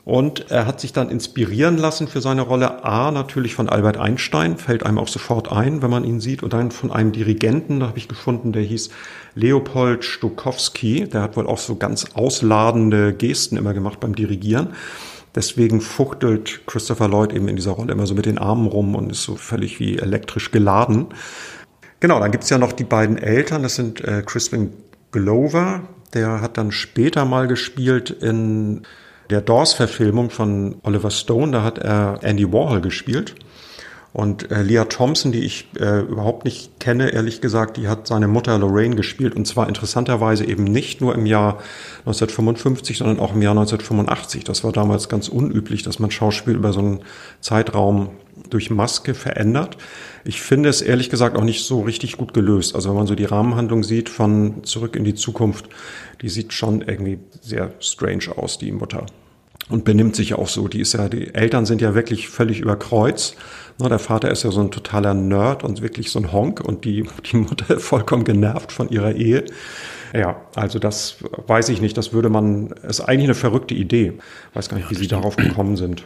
und 0.04 0.50
er 0.50 0.66
hat 0.66 0.80
sich 0.80 0.94
dann 0.94 1.10
inspirieren 1.10 1.78
lassen 1.78 2.08
für 2.08 2.22
seine 2.22 2.42
Rolle. 2.42 2.84
A 2.84 3.12
natürlich 3.12 3.54
von 3.54 3.70
Albert 3.70 3.98
Einstein, 3.98 4.58
fällt 4.58 4.84
einem 4.84 4.98
auch 4.98 5.08
sofort 5.08 5.52
ein, 5.52 5.82
wenn 5.82 5.92
man 5.92 6.04
ihn 6.04 6.20
sieht, 6.20 6.42
und 6.42 6.54
dann 6.54 6.72
von 6.72 6.92
einem 6.92 7.12
Dirigenten, 7.12 7.80
da 7.80 7.88
habe 7.88 7.98
ich 7.98 8.08
gefunden, 8.08 8.52
der 8.52 8.64
hieß 8.64 8.90
Leopold 9.36 10.04
Stokowski, 10.04 11.08
der 11.08 11.22
hat 11.22 11.38
wohl 11.38 11.46
auch 11.46 11.60
so 11.60 11.76
ganz 11.76 12.08
ausladende 12.14 13.14
Gesten 13.14 13.58
immer 13.58 13.74
gemacht 13.74 14.00
beim 14.00 14.16
Dirigieren. 14.16 14.70
Deswegen 15.36 15.80
fuchtelt 15.80 16.68
Christopher 16.68 17.08
Lloyd 17.08 17.32
eben 17.32 17.48
in 17.48 17.56
dieser 17.56 17.72
Rolle 17.72 17.94
immer 17.94 18.06
so 18.06 18.16
mit 18.16 18.26
den 18.26 18.38
Armen 18.38 18.68
rum 18.68 18.96
und 18.96 19.12
ist 19.12 19.24
so 19.24 19.36
völlig 19.36 19.80
wie 19.80 19.98
elektrisch 19.98 20.52
geladen. 20.52 21.08
Genau, 22.02 22.20
dann 22.20 22.32
gibt's 22.32 22.50
ja 22.50 22.58
noch 22.58 22.74
die 22.74 22.84
beiden 22.84 23.18
Eltern, 23.18 23.64
das 23.64 23.76
sind 23.76 24.02
äh, 24.02 24.24
Crispin 24.26 24.74
Glover, 25.12 25.84
der 26.14 26.42
hat 26.42 26.58
dann 26.58 26.72
später 26.72 27.24
mal 27.26 27.48
gespielt 27.48 28.10
in 28.10 28.82
der 29.32 29.42
Doors-Verfilmung 29.42 30.30
von 30.30 30.76
Oliver 30.84 31.10
Stone, 31.10 31.52
da 31.52 31.64
hat 31.64 31.80
er 31.80 32.20
Andy 32.22 32.52
Warhol 32.52 32.82
gespielt. 32.82 33.36
Und 34.14 34.52
äh, 34.52 34.62
Leah 34.62 34.86
Thompson, 34.86 35.32
die 35.32 35.40
ich 35.40 35.68
äh, 35.80 36.02
überhaupt 36.02 36.44
nicht 36.44 36.82
kenne, 36.82 37.12
ehrlich 37.12 37.40
gesagt, 37.40 37.78
die 37.78 37.88
hat 37.88 38.08
seine 38.08 38.28
Mutter 38.28 38.58
Lorraine 38.58 38.96
gespielt. 38.96 39.36
Und 39.36 39.48
zwar 39.48 39.70
interessanterweise 39.70 40.46
eben 40.46 40.66
nicht 40.66 41.00
nur 41.00 41.16
im 41.16 41.26
Jahr 41.26 41.60
1955, 42.00 42.98
sondern 42.98 43.20
auch 43.22 43.34
im 43.34 43.42
Jahr 43.42 43.54
1985. 43.54 44.44
Das 44.44 44.66
war 44.66 44.74
damals 44.74 45.08
ganz 45.08 45.30
unüblich, 45.30 45.84
dass 45.84 46.00
man 46.00 46.12
Schauspiel 46.12 46.56
über 46.56 46.74
so 46.74 46.82
einen 46.82 47.00
Zeitraum 47.40 48.10
durch 48.50 48.70
Maske 48.70 49.14
verändert. 49.14 49.78
Ich 50.26 50.42
finde 50.42 50.68
es 50.68 50.82
ehrlich 50.82 51.10
gesagt 51.10 51.38
auch 51.38 51.44
nicht 51.44 51.64
so 51.64 51.80
richtig 51.82 52.18
gut 52.18 52.34
gelöst. 52.34 52.76
Also 52.76 52.90
wenn 52.90 52.98
man 52.98 53.08
so 53.08 53.16
die 53.16 53.26
Rahmenhandlung 53.26 53.84
sieht 53.84 54.10
von 54.10 54.66
Zurück 54.66 54.98
in 54.98 55.06
die 55.06 55.16
Zukunft, 55.16 55.70
die 56.22 56.30
sieht 56.30 56.52
schon 56.52 56.82
irgendwie 56.82 57.20
sehr 57.40 57.72
strange 57.80 58.26
aus, 58.36 58.58
die 58.58 58.74
Mutter 58.74 59.06
und 59.72 59.86
benimmt 59.86 60.16
sich 60.16 60.34
auch 60.34 60.48
so. 60.48 60.68
Die 60.68 60.82
ist 60.82 60.94
ja, 60.94 61.10
die 61.10 61.34
Eltern 61.34 61.66
sind 61.66 61.82
ja 61.82 61.96
wirklich 61.96 62.30
völlig 62.30 62.60
über 62.60 62.76
Kreuz. 62.76 63.36
Na, 63.80 63.90
der 63.90 64.00
Vater 64.00 64.30
ist 64.30 64.44
ja 64.44 64.52
so 64.52 64.62
ein 64.62 64.72
totaler 64.72 65.14
Nerd 65.14 65.64
und 65.64 65.82
wirklich 65.82 66.12
so 66.12 66.20
ein 66.20 66.32
Honk 66.32 66.60
und 66.60 66.86
die, 66.86 67.08
die 67.32 67.38
Mutter 67.38 67.80
vollkommen 67.80 68.24
genervt 68.24 68.72
von 68.72 68.90
ihrer 68.90 69.16
Ehe. 69.16 69.46
Ja, 70.14 70.42
also 70.56 70.78
das 70.78 71.18
weiß 71.48 71.70
ich 71.70 71.82
nicht. 71.82 71.98
Das 71.98 72.14
würde 72.14 72.30
man, 72.30 72.68
ist 72.88 73.02
eigentlich 73.02 73.26
eine 73.26 73.36
verrückte 73.36 73.74
Idee. 73.74 74.14
Weiß 74.54 74.70
gar 74.70 74.78
nicht, 74.78 74.90
wie 74.90 74.96
sie 74.96 75.08
darauf 75.08 75.36
gekommen 75.38 75.78
sind. 75.78 76.04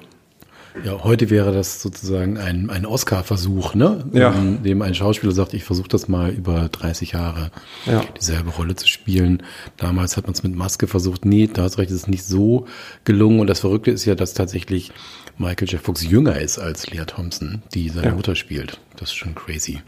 Ja, 0.83 1.03
heute 1.03 1.29
wäre 1.29 1.53
das 1.53 1.81
sozusagen 1.81 2.37
ein, 2.37 2.69
ein 2.69 2.85
Oscar-Versuch, 2.85 3.75
ne? 3.75 4.03
Ja. 4.11 4.31
In 4.31 4.63
dem 4.63 4.81
ein 4.81 4.93
Schauspieler 4.93 5.31
sagt, 5.31 5.53
ich 5.53 5.63
versuche 5.63 5.87
das 5.87 6.07
mal 6.07 6.31
über 6.31 6.67
30 6.69 7.13
Jahre 7.13 7.51
ja. 7.85 8.03
dieselbe 8.19 8.49
Rolle 8.51 8.75
zu 8.75 8.87
spielen. 8.87 9.43
Damals 9.77 10.17
hat 10.17 10.25
man 10.25 10.33
es 10.33 10.43
mit 10.43 10.55
Maske 10.55 10.87
versucht. 10.87 11.25
Nee, 11.25 11.49
da 11.51 11.63
hast 11.63 11.77
recht, 11.77 11.91
es 11.91 11.97
ist 11.97 12.07
nicht 12.07 12.25
so 12.25 12.67
gelungen. 13.03 13.39
Und 13.39 13.47
das 13.47 13.61
Verrückte 13.61 13.91
ist 13.91 14.05
ja, 14.05 14.15
dass 14.15 14.33
tatsächlich 14.33 14.91
Michael 15.37 15.67
J. 15.69 15.81
Fox 15.81 16.03
jünger 16.03 16.39
ist 16.39 16.59
als 16.59 16.89
Leah 16.89 17.05
Thompson, 17.05 17.63
die 17.73 17.89
seine 17.89 18.07
ja. 18.07 18.13
Mutter 18.13 18.35
spielt. 18.35 18.79
Das 18.97 19.09
ist 19.09 19.15
schon 19.15 19.33
crazy. 19.33 19.81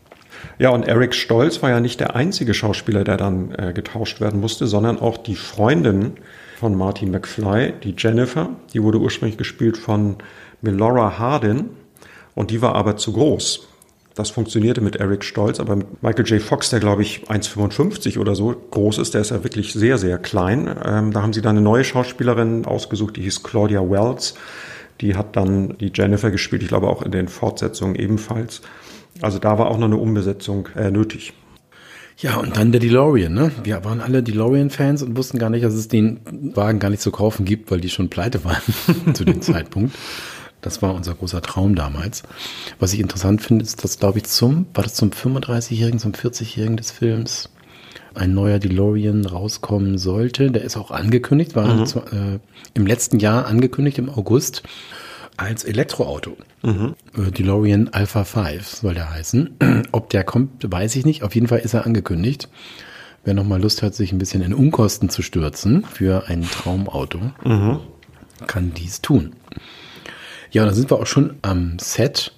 Ja, 0.60 0.70
und 0.70 0.84
Eric 0.84 1.16
Stolz 1.16 1.62
war 1.62 1.70
ja 1.70 1.80
nicht 1.80 2.00
der 2.00 2.16
einzige 2.16 2.54
Schauspieler, 2.54 3.04
der 3.04 3.18
dann 3.18 3.52
äh, 3.56 3.74
getauscht 3.74 4.22
werden 4.22 4.40
musste, 4.40 4.68
sondern 4.68 5.00
auch 5.00 5.18
die 5.18 5.36
Freundin 5.36 6.14
von 6.60 6.76
Martin 6.76 7.12
McFly, 7.12 7.74
die 7.84 7.96
Jennifer, 7.98 8.50
die 8.74 8.82
wurde 8.82 9.00
ursprünglich 9.00 9.38
gespielt 9.38 9.78
von 9.78 10.18
Melora 10.62 11.18
Hardin 11.18 11.70
und 12.36 12.52
die 12.52 12.62
war 12.62 12.76
aber 12.76 12.98
zu 12.98 13.14
groß. 13.14 13.68
Das 14.18 14.32
funktionierte 14.32 14.82
mit 14.82 14.96
Eric 14.96 15.24
Stolz, 15.24 15.60
aber 15.60 15.76
mit 15.76 16.02
Michael 16.02 16.26
J. 16.26 16.42
Fox, 16.42 16.72
der 16.72 16.80
glaube 16.80 17.04
ich 17.04 17.26
1,55 17.28 18.18
oder 18.18 18.34
so 18.34 18.56
groß 18.72 18.98
ist, 18.98 19.14
der 19.14 19.22
ist 19.22 19.30
ja 19.30 19.44
wirklich 19.44 19.74
sehr, 19.74 20.00
sehr 20.00 20.18
klein. 20.18 20.76
Ähm, 20.84 21.12
da 21.12 21.22
haben 21.22 21.34
sie 21.34 21.44
dann 21.44 21.58
eine 21.58 21.62
neue 21.62 21.84
Schauspielerin 21.84 22.66
ausgesucht, 22.66 23.16
die 23.18 23.22
hieß 23.22 23.44
Claudia 23.44 23.82
Wells. 23.82 24.34
Die 25.02 25.16
hat 25.16 25.36
dann 25.36 25.78
die 25.78 25.92
Jennifer 25.94 26.32
gespielt, 26.32 26.64
ich 26.64 26.70
glaube 26.70 26.88
auch 26.88 27.04
in 27.04 27.12
den 27.12 27.28
Fortsetzungen 27.28 27.94
ebenfalls. 27.96 28.64
Also 29.22 29.38
da 29.38 29.60
war 29.60 29.68
auch 29.68 29.78
noch 29.78 29.86
eine 29.86 29.98
Umbesetzung 29.98 30.70
äh, 30.76 30.90
nötig. 30.90 31.34
Ja, 32.18 32.38
und 32.38 32.58
dann 32.58 32.72
der 32.72 32.82
DeLorean, 32.82 33.32
ne? 33.32 33.52
Wir 33.64 33.86
waren 33.86 34.02
alle 34.02 34.24
DeLorean-Fans 34.24 35.04
und 35.04 35.16
wussten 35.16 35.38
gar 35.38 35.52
nicht, 35.52 35.64
dass 35.64 35.76
es 35.76 35.88
den 35.88 36.20
Wagen 36.56 36.80
gar 36.80 36.90
nicht 36.90 37.04
zu 37.04 37.12
kaufen 37.12 37.46
gibt, 37.46 37.70
weil 37.70 37.80
die 37.80 37.90
schon 37.90 38.10
pleite 38.10 38.44
waren 38.44 38.64
zu 39.14 39.24
dem 39.24 39.42
Zeitpunkt. 39.44 39.96
Das 40.68 40.82
war 40.82 40.94
unser 40.94 41.16
großer 41.16 41.42
Traum 41.42 41.76
damals. 41.76 42.24
Was 42.78 42.92
ich 42.92 43.00
interessant 43.00 43.42
finde, 43.42 43.64
ist, 43.64 43.86
dass, 43.86 44.00
glaube 44.00 44.18
ich, 44.18 44.26
zum, 44.26 44.66
war 44.74 44.84
das 44.84 44.96
zum 44.96 45.12
35-Jährigen, 45.12 45.98
zum 45.98 46.12
40-Jährigen 46.12 46.76
des 46.76 46.92
Films, 46.92 47.50
ein 48.16 48.34
neuer 48.34 48.60
DeLorean 48.60 49.26
rauskommen 49.26 49.98
sollte. 49.98 50.52
Der 50.52 50.64
ist 50.64 50.76
auch 50.76 50.92
angekündigt, 50.92 51.56
war 51.56 51.74
mhm. 51.74 51.84
äh, 51.84 52.40
im 52.74 52.86
letzten 52.86 53.20
Jahr 53.20 53.46
angekündigt, 53.46 53.98
im 53.98 54.10
August, 54.10 54.64
als 55.38 55.64
Elektroauto. 55.64 56.36
Mhm. 56.64 56.96
Äh, 57.16 57.32
DeLorean 57.32 57.88
Alpha 57.94 58.26
5 58.26 58.68
soll 58.68 58.94
der 58.94 59.10
heißen. 59.10 59.84
Ob 59.94 60.10
der 60.10 60.26
kommt, 60.26 60.70
weiß 60.70 60.98
ich 60.98 61.06
nicht. 61.06 61.24
Auf 61.24 61.34
jeden 61.34 61.48
Fall 61.48 61.60
ist 61.60 61.76
er 61.76 61.86
angekündigt. 61.86 62.50
Wer 63.24 63.36
nochmal 63.36 63.62
Lust 63.62 63.84
hat, 63.84 63.96
sich 63.96 64.12
ein 64.12 64.18
bisschen 64.18 64.42
in 64.42 64.54
Unkosten 64.54 65.08
zu 65.08 65.22
stürzen 65.22 65.86
für 65.86 66.28
ein 66.28 66.42
Traumauto, 66.44 67.20
mhm. 67.46 67.80
kann 68.48 68.74
dies 68.74 69.02
tun. 69.02 69.32
Ja, 70.52 70.66
da 70.66 70.74
sind 70.74 70.90
wir 70.90 71.00
auch 71.00 71.08
schon 71.08 71.36
am 71.42 71.78
Set. 71.80 72.32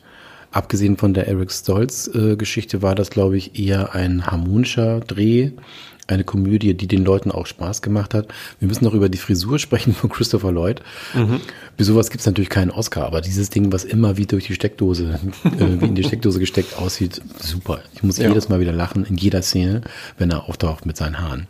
Abgesehen 0.52 0.98
von 0.98 1.14
der 1.14 1.28
Eric 1.28 1.52
Stolz-Geschichte 1.52 2.78
äh, 2.78 2.82
war 2.82 2.96
das, 2.96 3.12
glaube 3.12 3.38
ich, 3.38 3.60
eher 3.60 3.94
ein 3.94 4.26
harmonischer 4.26 5.00
Dreh. 5.02 5.52
Eine 6.08 6.24
Komödie, 6.24 6.74
die 6.74 6.88
den 6.88 7.06
Leuten 7.06 7.30
auch 7.30 7.46
Spaß 7.46 7.84
gemacht 7.84 8.16
hat. 8.16 8.30
Wir 8.58 8.68
müssen 8.68 8.84
noch 8.84 8.96
über 8.96 9.10
die 9.10 9.20
Frisur 9.20 9.60
sprechen 9.60 9.94
von 9.94 10.10
Christopher 10.10 10.52
Lloyd. 10.52 10.82
Mhm. 11.14 11.40
Für 11.78 11.84
sowas 11.84 12.10
gibt 12.10 12.22
es 12.22 12.26
natürlich 12.26 12.50
keinen 12.50 12.72
Oscar, 12.72 13.06
aber 13.06 13.22
dieses 13.22 13.52
Ding, 13.52 13.72
was 13.72 13.84
immer 13.84 14.18
wie 14.18 14.26
durch 14.26 14.48
die 14.48 14.56
Steckdose, 14.56 15.20
äh, 15.44 15.82
wie 15.82 15.86
in 15.86 15.94
die 15.94 16.04
Steckdose 16.04 16.40
gesteckt 16.40 16.78
aussieht, 16.78 17.22
super. 17.40 17.82
Ich 17.94 18.02
muss 18.02 18.18
ja. 18.18 18.28
jedes 18.28 18.50
Mal 18.50 18.60
wieder 18.60 18.74
lachen 18.74 19.06
in 19.06 19.18
jeder 19.18 19.44
Szene, 19.44 19.82
wenn 20.18 20.32
er 20.32 20.50
auftaucht 20.50 20.88
mit 20.88 20.98
seinen 20.98 21.20
Haaren. 21.20 21.48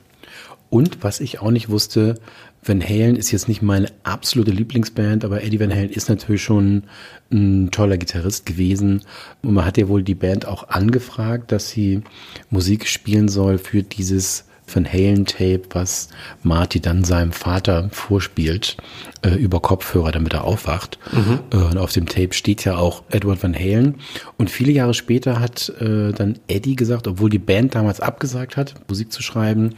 Und 0.69 1.03
was 1.03 1.19
ich 1.19 1.39
auch 1.39 1.51
nicht 1.51 1.69
wusste, 1.69 2.15
Van 2.63 2.83
Halen 2.83 3.15
ist 3.15 3.31
jetzt 3.31 3.47
nicht 3.47 3.61
meine 3.61 3.87
absolute 4.03 4.51
Lieblingsband, 4.51 5.23
aber 5.23 5.43
Eddie 5.43 5.59
Van 5.59 5.73
Halen 5.73 5.89
ist 5.89 6.09
natürlich 6.09 6.43
schon 6.43 6.83
ein 7.31 7.71
toller 7.71 7.97
Gitarrist 7.97 8.45
gewesen. 8.45 9.01
Und 9.41 9.53
man 9.53 9.65
hat 9.65 9.77
ja 9.77 9.87
wohl 9.87 10.03
die 10.03 10.15
Band 10.15 10.45
auch 10.45 10.69
angefragt, 10.69 11.51
dass 11.51 11.69
sie 11.69 12.01
Musik 12.49 12.87
spielen 12.87 13.29
soll 13.29 13.57
für 13.57 13.81
dieses 13.81 14.45
Van 14.73 14.85
Halen-Tape, 14.85 15.61
was 15.71 16.09
Marty 16.43 16.79
dann 16.79 17.03
seinem 17.03 17.31
Vater 17.31 17.89
vorspielt, 17.91 18.77
äh, 19.21 19.35
über 19.35 19.59
Kopfhörer, 19.59 20.11
damit 20.11 20.33
er 20.33 20.43
aufwacht. 20.43 20.99
Mhm. 21.11 21.39
Äh, 21.51 21.57
und 21.57 21.77
auf 21.77 21.91
dem 21.91 22.07
Tape 22.07 22.33
steht 22.33 22.65
ja 22.65 22.77
auch 22.77 23.03
Edward 23.09 23.41
Van 23.43 23.55
Halen. 23.55 23.95
Und 24.37 24.49
viele 24.49 24.71
Jahre 24.71 24.93
später 24.93 25.39
hat 25.39 25.69
äh, 25.79 26.11
dann 26.11 26.39
Eddie 26.47 26.75
gesagt, 26.75 27.07
obwohl 27.07 27.29
die 27.29 27.39
Band 27.39 27.75
damals 27.75 27.99
abgesagt 27.99 28.57
hat, 28.57 28.75
Musik 28.87 29.11
zu 29.11 29.21
schreiben, 29.21 29.75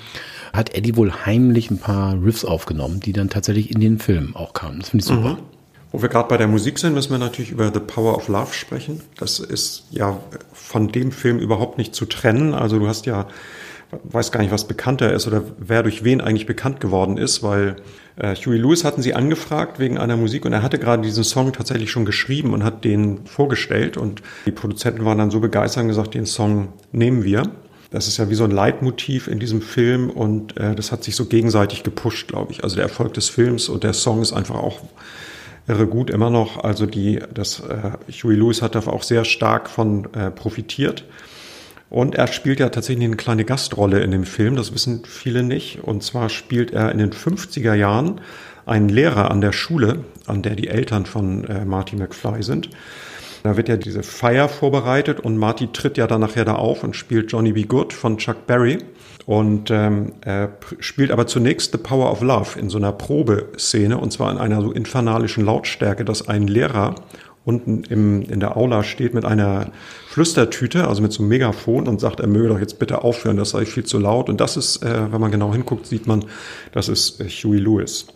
hat 0.53 0.75
Eddie 0.75 0.95
wohl 0.95 1.11
heimlich 1.25 1.71
ein 1.71 1.79
paar 1.79 2.21
Riffs 2.23 2.45
aufgenommen, 2.45 2.99
die 2.99 3.13
dann 3.13 3.29
tatsächlich 3.29 3.71
in 3.71 3.79
den 3.79 3.99
Film 3.99 4.35
auch 4.35 4.53
kamen. 4.53 4.79
Das 4.79 4.89
finde 4.89 5.03
ich 5.03 5.07
super. 5.07 5.33
Mhm. 5.33 5.51
Wo 5.91 6.01
wir 6.01 6.07
gerade 6.07 6.29
bei 6.29 6.37
der 6.37 6.47
Musik 6.47 6.79
sind, 6.79 6.93
müssen 6.93 7.11
wir 7.11 7.17
natürlich 7.17 7.51
über 7.51 7.71
The 7.73 7.81
Power 7.81 8.15
of 8.15 8.29
Love 8.29 8.53
sprechen. 8.53 9.01
Das 9.17 9.39
ist 9.39 9.83
ja 9.91 10.19
von 10.53 10.89
dem 10.89 11.11
Film 11.11 11.37
überhaupt 11.37 11.77
nicht 11.77 11.93
zu 11.93 12.05
trennen. 12.05 12.53
Also 12.53 12.79
du 12.79 12.87
hast 12.87 13.05
ja, 13.05 13.27
weiß 14.03 14.31
gar 14.31 14.41
nicht, 14.41 14.51
was 14.51 14.67
bekannter 14.67 15.11
ist 15.13 15.27
oder 15.27 15.43
wer 15.57 15.83
durch 15.83 16.03
wen 16.03 16.21
eigentlich 16.21 16.45
bekannt 16.45 16.79
geworden 16.79 17.17
ist, 17.17 17.43
weil 17.43 17.75
äh, 18.17 18.35
Huey 18.35 18.57
Lewis 18.57 18.83
hatten 18.83 19.01
sie 19.01 19.13
angefragt 19.13 19.79
wegen 19.79 19.97
einer 19.97 20.17
Musik 20.17 20.45
und 20.45 20.53
er 20.53 20.63
hatte 20.63 20.79
gerade 20.79 21.01
diesen 21.01 21.23
Song 21.23 21.53
tatsächlich 21.53 21.91
schon 21.91 22.05
geschrieben 22.05 22.53
und 22.53 22.63
hat 22.63 22.83
den 22.83 23.25
vorgestellt 23.25 23.97
und 23.97 24.21
die 24.45 24.51
Produzenten 24.51 25.05
waren 25.05 25.17
dann 25.17 25.31
so 25.31 25.39
begeistert 25.39 25.83
und 25.83 25.89
gesagt, 25.89 26.13
den 26.13 26.25
Song 26.25 26.69
nehmen 26.91 27.23
wir. 27.23 27.43
Das 27.91 28.07
ist 28.07 28.17
ja 28.17 28.29
wie 28.29 28.35
so 28.35 28.45
ein 28.45 28.51
Leitmotiv 28.51 29.27
in 29.27 29.39
diesem 29.39 29.61
Film 29.61 30.09
und 30.09 30.55
äh, 30.57 30.75
das 30.75 30.93
hat 30.93 31.03
sich 31.03 31.15
so 31.15 31.25
gegenseitig 31.25 31.83
gepusht, 31.83 32.29
glaube 32.29 32.53
ich. 32.53 32.63
Also 32.63 32.77
der 32.77 32.85
Erfolg 32.85 33.13
des 33.13 33.29
Films 33.29 33.67
und 33.67 33.83
der 33.83 33.93
Song 33.93 34.21
ist 34.21 34.31
einfach 34.31 34.55
auch 34.55 34.79
irre 35.67 35.87
gut 35.87 36.09
immer 36.09 36.29
noch. 36.29 36.63
Also 36.63 36.85
die, 36.85 37.19
das 37.33 37.59
äh, 37.59 37.91
Huey 38.23 38.35
Lewis 38.35 38.61
hat 38.61 38.75
da 38.75 38.79
auch 38.87 39.03
sehr 39.03 39.25
stark 39.25 39.69
von 39.69 40.07
äh, 40.13 40.31
profitiert. 40.31 41.03
Und 41.91 42.15
er 42.15 42.27
spielt 42.27 42.61
ja 42.61 42.69
tatsächlich 42.69 43.03
eine 43.03 43.17
kleine 43.17 43.43
Gastrolle 43.43 43.99
in 43.99 44.11
dem 44.11 44.23
Film, 44.23 44.55
das 44.55 44.73
wissen 44.73 45.03
viele 45.05 45.43
nicht. 45.43 45.83
Und 45.83 46.03
zwar 46.03 46.29
spielt 46.29 46.71
er 46.71 46.89
in 46.89 46.99
den 46.99 47.11
50er 47.11 47.73
Jahren 47.73 48.21
einen 48.65 48.87
Lehrer 48.87 49.29
an 49.29 49.41
der 49.41 49.51
Schule, 49.51 50.05
an 50.25 50.41
der 50.41 50.55
die 50.55 50.69
Eltern 50.69 51.05
von 51.05 51.43
äh, 51.43 51.65
Marty 51.65 51.97
McFly 51.97 52.43
sind. 52.43 52.69
Da 53.43 53.57
wird 53.57 53.67
ja 53.67 53.75
diese 53.75 54.03
Feier 54.03 54.47
vorbereitet 54.47 55.19
und 55.19 55.35
Marty 55.35 55.67
tritt 55.73 55.97
ja 55.97 56.07
dann 56.07 56.21
nachher 56.21 56.45
da 56.45 56.55
auf 56.55 56.85
und 56.85 56.95
spielt 56.95 57.29
Johnny 57.29 57.51
B. 57.51 57.63
Good 57.63 57.91
von 57.91 58.17
Chuck 58.17 58.47
Berry. 58.47 58.77
Und 59.25 59.69
ähm, 59.69 60.13
er 60.21 60.53
spielt 60.79 61.11
aber 61.11 61.27
zunächst 61.27 61.73
The 61.73 61.77
Power 61.77 62.09
of 62.09 62.21
Love 62.21 62.57
in 62.57 62.69
so 62.69 62.77
einer 62.77 62.93
Probeszene 62.93 63.97
und 63.97 64.13
zwar 64.13 64.31
in 64.31 64.37
einer 64.37 64.61
so 64.61 64.71
infernalischen 64.71 65.43
Lautstärke, 65.43 66.05
dass 66.05 66.27
ein 66.29 66.47
Lehrer 66.47 66.95
unten 67.43 67.83
im, 67.85 68.21
in 68.21 68.39
der 68.39 68.55
Aula 68.55 68.83
steht 68.83 69.13
mit 69.13 69.25
einer 69.25 69.71
Flüstertüte, 70.07 70.87
also 70.87 71.01
mit 71.01 71.11
so 71.11 71.23
einem 71.23 71.29
Megafon 71.29 71.87
und 71.87 71.99
sagt, 71.99 72.19
er 72.19 72.27
möge 72.27 72.49
doch 72.49 72.59
jetzt 72.59 72.77
bitte 72.77 73.03
aufhören, 73.03 73.37
das 73.37 73.51
sei 73.51 73.65
viel 73.65 73.83
zu 73.83 73.97
laut. 73.97 74.29
Und 74.29 74.39
das 74.39 74.57
ist, 74.57 74.83
äh, 74.83 75.11
wenn 75.11 75.21
man 75.21 75.31
genau 75.31 75.51
hinguckt, 75.51 75.87
sieht 75.87 76.05
man, 76.05 76.25
das 76.71 76.87
ist 76.87 77.19
äh, 77.19 77.27
Huey 77.27 77.59
Lewis. 77.59 78.07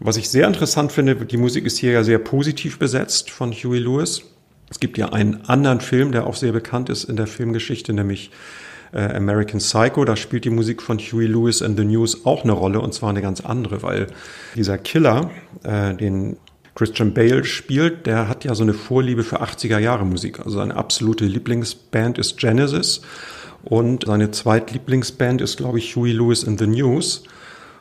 Was 0.00 0.16
ich 0.16 0.28
sehr 0.28 0.46
interessant 0.46 0.92
finde, 0.92 1.16
die 1.16 1.36
Musik 1.36 1.66
ist 1.66 1.78
hier 1.78 1.92
ja 1.92 2.04
sehr 2.04 2.18
positiv 2.18 2.78
besetzt 2.78 3.30
von 3.30 3.52
Huey 3.52 3.78
Lewis. 3.78 4.22
Es 4.70 4.80
gibt 4.80 4.98
ja 4.98 5.12
einen 5.12 5.44
anderen 5.46 5.80
Film, 5.80 6.12
der 6.12 6.26
auch 6.26 6.34
sehr 6.34 6.52
bekannt 6.52 6.88
ist 6.88 7.04
in 7.04 7.16
der 7.16 7.26
Filmgeschichte, 7.26 7.92
nämlich 7.92 8.30
äh, 8.92 9.00
American 9.14 9.58
Psycho. 9.58 10.04
Da 10.04 10.16
spielt 10.16 10.44
die 10.44 10.50
Musik 10.50 10.82
von 10.82 10.98
Huey 10.98 11.26
Lewis 11.26 11.62
and 11.62 11.78
the 11.78 11.84
News 11.84 12.26
auch 12.26 12.44
eine 12.44 12.52
Rolle 12.52 12.80
und 12.80 12.92
zwar 12.92 13.10
eine 13.10 13.22
ganz 13.22 13.40
andere, 13.40 13.82
weil 13.82 14.08
dieser 14.54 14.78
Killer, 14.78 15.30
äh, 15.62 15.94
den 15.94 16.36
Christian 16.78 17.12
Bale 17.12 17.44
spielt, 17.44 18.06
der 18.06 18.28
hat 18.28 18.44
ja 18.44 18.54
so 18.54 18.62
eine 18.62 18.72
Vorliebe 18.72 19.24
für 19.24 19.42
80er 19.42 19.80
Jahre 19.80 20.06
Musik. 20.06 20.38
Also 20.38 20.58
seine 20.58 20.76
absolute 20.76 21.24
Lieblingsband 21.24 22.18
ist 22.18 22.38
Genesis 22.38 23.00
und 23.64 24.04
seine 24.06 24.30
zweitlieblingsband 24.30 25.40
ist, 25.40 25.56
glaube 25.56 25.78
ich, 25.78 25.96
Huey 25.96 26.12
Lewis 26.12 26.46
and 26.46 26.60
the 26.60 26.68
News. 26.68 27.24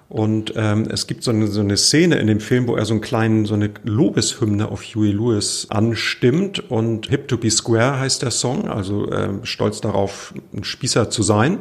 Und 0.10 0.54
ähm, 0.56 0.88
es 0.90 1.06
gibt 1.06 1.24
so 1.24 1.32
eine, 1.32 1.48
so 1.48 1.60
eine 1.60 1.76
Szene 1.76 2.16
in 2.16 2.28
dem 2.28 2.40
Film, 2.40 2.68
wo 2.68 2.78
er 2.78 2.86
so 2.86 2.94
einen 2.94 3.02
kleinen, 3.02 3.46
so 3.46 3.56
eine 3.56 3.72
Lobeshymne 3.84 4.70
auf 4.70 4.82
Huey 4.84 5.12
Lewis 5.12 5.68
anstimmt. 5.70 6.72
Und 6.72 7.08
Hip 7.08 7.28
to 7.28 7.38
be 7.38 7.52
Square 7.52 8.00
heißt 8.00 8.22
der 8.22 8.32
Song, 8.32 8.70
also 8.70 9.12
ähm, 9.12 9.42
stolz 9.44 9.82
darauf, 9.82 10.34
ein 10.54 10.64
Spießer 10.64 11.10
zu 11.10 11.24
sein. 11.24 11.60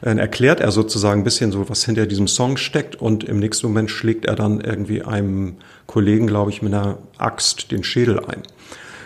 Dann 0.00 0.18
erklärt 0.18 0.60
er 0.60 0.70
sozusagen 0.70 1.22
ein 1.22 1.24
bisschen 1.24 1.50
so, 1.50 1.68
was 1.68 1.84
hinter 1.84 2.06
diesem 2.06 2.28
Song 2.28 2.56
steckt. 2.56 2.94
Und 2.94 3.24
im 3.24 3.40
nächsten 3.40 3.66
Moment 3.66 3.90
schlägt 3.90 4.26
er 4.26 4.36
dann 4.36 4.60
irgendwie 4.60 5.02
einem 5.02 5.56
Kollegen, 5.86 6.28
glaube 6.28 6.52
ich, 6.52 6.62
mit 6.62 6.72
einer 6.72 6.98
Axt 7.16 7.72
den 7.72 7.82
Schädel 7.82 8.20
ein. 8.20 8.42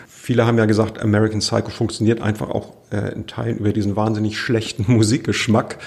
Viele 0.06 0.46
haben 0.46 0.58
ja 0.58 0.66
gesagt, 0.66 1.00
American 1.00 1.40
Psycho 1.40 1.70
funktioniert 1.70 2.20
einfach 2.20 2.50
auch 2.50 2.74
äh, 2.92 3.12
in 3.14 3.26
Teilen 3.26 3.56
über 3.56 3.72
diesen 3.72 3.96
wahnsinnig 3.96 4.38
schlechten 4.38 4.84
Musikgeschmack 4.86 5.78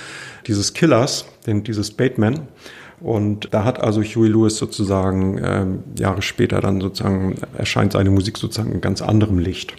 dieses 0.47 0.73
Killers, 0.73 1.25
den, 1.45 1.63
dieses 1.63 1.91
Bateman. 1.91 2.47
Und 2.99 3.53
da 3.53 3.63
hat 3.63 3.79
also 3.79 4.01
Huey 4.01 4.29
Lewis 4.29 4.57
sozusagen 4.57 5.39
ähm, 5.43 5.83
Jahre 5.97 6.21
später 6.21 6.61
dann 6.61 6.79
sozusagen 6.79 7.35
erscheint 7.57 7.93
seine 7.93 8.09
Musik 8.09 8.37
sozusagen 8.37 8.71
in 8.71 8.81
ganz 8.81 9.01
anderem 9.01 9.37
Licht. 9.37 9.73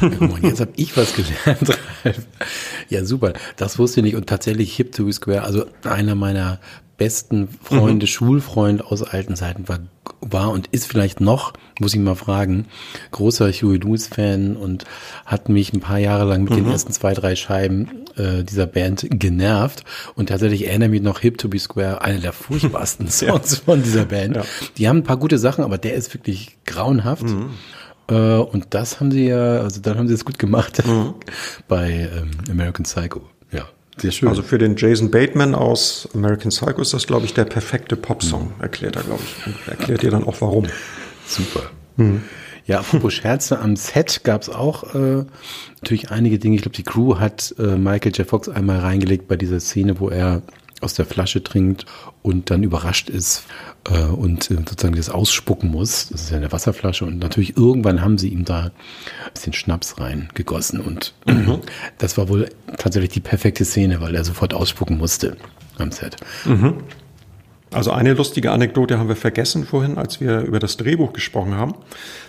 Jetzt 0.42 0.60
habe 0.60 0.72
ich 0.76 0.96
was 0.96 1.14
gelernt. 1.14 1.78
ja, 2.88 3.04
super. 3.04 3.32
Das 3.56 3.78
wusste 3.78 4.00
ich 4.00 4.04
nicht. 4.04 4.16
Und 4.16 4.26
tatsächlich 4.26 4.74
Hip 4.76 4.92
to 4.92 5.10
Square, 5.10 5.42
also 5.42 5.66
einer 5.84 6.14
meiner 6.14 6.60
besten 6.98 7.48
Freunde, 7.62 8.04
mhm. 8.04 8.08
Schulfreund 8.08 8.84
aus 8.84 9.02
alten 9.02 9.36
Zeiten 9.36 9.68
war, 9.68 9.78
war 10.20 10.50
und 10.50 10.66
ist 10.66 10.86
vielleicht 10.86 11.20
noch, 11.20 11.54
muss 11.80 11.94
ich 11.94 12.00
mal 12.00 12.16
fragen, 12.16 12.66
großer 13.12 13.50
Huey 13.50 13.78
Lewis-Fan 13.78 14.56
und 14.56 14.84
hat 15.24 15.48
mich 15.48 15.72
ein 15.72 15.80
paar 15.80 15.98
Jahre 15.98 16.24
lang 16.24 16.42
mit 16.42 16.50
mhm. 16.50 16.56
den 16.56 16.70
ersten 16.70 16.92
zwei, 16.92 17.14
drei 17.14 17.36
Scheiben 17.36 18.04
äh, 18.16 18.42
dieser 18.42 18.66
Band 18.66 19.06
genervt. 19.10 19.84
Und 20.16 20.28
tatsächlich 20.28 20.66
erinnere 20.66 20.90
mich 20.90 21.02
noch 21.02 21.20
Hip 21.20 21.38
to 21.38 21.48
be 21.48 21.58
Square, 21.58 22.02
einer 22.02 22.18
der 22.18 22.32
furchtbarsten 22.32 23.08
Songs 23.10 23.52
ja. 23.52 23.58
von 23.64 23.82
dieser 23.82 24.04
Band. 24.04 24.36
Ja. 24.36 24.44
Die 24.76 24.88
haben 24.88 24.98
ein 24.98 25.04
paar 25.04 25.18
gute 25.18 25.38
Sachen, 25.38 25.64
aber 25.64 25.78
der 25.78 25.94
ist 25.94 26.12
wirklich 26.12 26.58
grauenhaft. 26.66 27.22
Mhm. 27.22 27.50
Äh, 28.10 28.38
und 28.38 28.66
das 28.70 28.98
haben 28.98 29.12
sie 29.12 29.28
ja, 29.28 29.60
also 29.60 29.80
dann 29.80 29.98
haben 29.98 30.08
sie 30.08 30.14
es 30.14 30.24
gut 30.24 30.38
gemacht 30.38 30.84
mhm. 30.84 31.14
bei 31.68 32.10
ähm, 32.12 32.30
American 32.50 32.84
Psycho. 32.84 33.22
Sehr 34.00 34.12
schön. 34.12 34.28
Also 34.28 34.42
für 34.42 34.58
den 34.58 34.76
Jason 34.76 35.10
Bateman 35.10 35.54
aus 35.54 36.08
American 36.14 36.50
Psycho 36.50 36.80
ist 36.80 36.94
das, 36.94 37.06
glaube 37.06 37.26
ich, 37.26 37.34
der 37.34 37.44
perfekte 37.44 37.96
Popsong, 37.96 38.52
mhm. 38.56 38.62
erklärt 38.62 38.96
er, 38.96 39.02
glaube 39.02 39.22
ich. 39.24 39.46
Und 39.46 39.68
erklärt 39.68 40.02
dir 40.02 40.10
dann 40.10 40.24
auch 40.24 40.40
warum. 40.40 40.66
Super. 41.26 41.62
Mhm. 41.96 42.22
Ja, 42.66 42.80
apropos 42.80 43.14
Scherze, 43.14 43.58
am 43.60 43.76
Set 43.76 44.24
gab 44.24 44.42
es 44.42 44.50
auch 44.50 44.94
äh, 44.94 45.24
natürlich 45.80 46.10
einige 46.10 46.38
Dinge. 46.38 46.56
Ich 46.56 46.62
glaube, 46.62 46.76
die 46.76 46.82
Crew 46.82 47.18
hat 47.18 47.54
äh, 47.58 47.76
Michael 47.76 48.12
J. 48.12 48.26
Fox 48.26 48.48
einmal 48.48 48.80
reingelegt 48.80 49.26
bei 49.26 49.36
dieser 49.36 49.58
Szene, 49.58 49.98
wo 50.00 50.10
er 50.10 50.42
aus 50.80 50.94
der 50.94 51.06
Flasche 51.06 51.42
trinkt 51.42 51.86
und 52.22 52.50
dann 52.50 52.62
überrascht 52.62 53.08
ist 53.08 53.44
äh, 53.90 54.04
und 54.04 54.50
äh, 54.50 54.54
sozusagen 54.54 54.96
das 54.96 55.10
ausspucken 55.10 55.70
muss. 55.70 56.08
Das 56.10 56.22
ist 56.22 56.30
ja 56.30 56.36
eine 56.36 56.52
Wasserflasche 56.52 57.04
und 57.04 57.18
natürlich 57.18 57.56
irgendwann 57.56 58.00
haben 58.00 58.18
sie 58.18 58.28
ihm 58.28 58.44
da 58.44 58.64
ein 58.64 58.70
bisschen 59.34 59.52
Schnaps 59.52 59.98
reingegossen 59.98 60.80
und 60.80 61.14
mhm. 61.26 61.60
das 61.98 62.16
war 62.18 62.28
wohl 62.28 62.48
tatsächlich 62.76 63.10
die 63.10 63.20
perfekte 63.20 63.64
Szene, 63.64 64.00
weil 64.00 64.14
er 64.14 64.24
sofort 64.24 64.54
ausspucken 64.54 64.98
musste 64.98 65.36
am 65.78 65.92
Set. 65.92 66.16
Mhm. 66.44 66.74
Also 67.70 67.90
eine 67.90 68.14
lustige 68.14 68.50
Anekdote 68.50 68.98
haben 68.98 69.08
wir 69.08 69.16
vergessen 69.16 69.66
vorhin, 69.66 69.98
als 69.98 70.20
wir 70.20 70.40
über 70.40 70.58
das 70.58 70.78
Drehbuch 70.78 71.12
gesprochen 71.12 71.54
haben. 71.54 71.74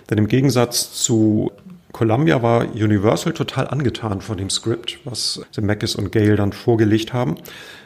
Denn 0.09 0.17
im 0.17 0.27
Gegensatz 0.27 0.91
zu 1.01 1.51
Columbia 1.99 2.41
war 2.41 2.61
Universal 2.61 3.33
total 3.33 3.67
angetan 3.67 4.21
von 4.21 4.37
dem 4.37 4.49
Skript, 4.49 4.99
was 5.03 5.41
Zemeckis 5.51 5.95
und 5.95 6.13
Gale 6.13 6.37
dann 6.37 6.53
vorgelegt 6.53 7.11
haben. 7.11 7.35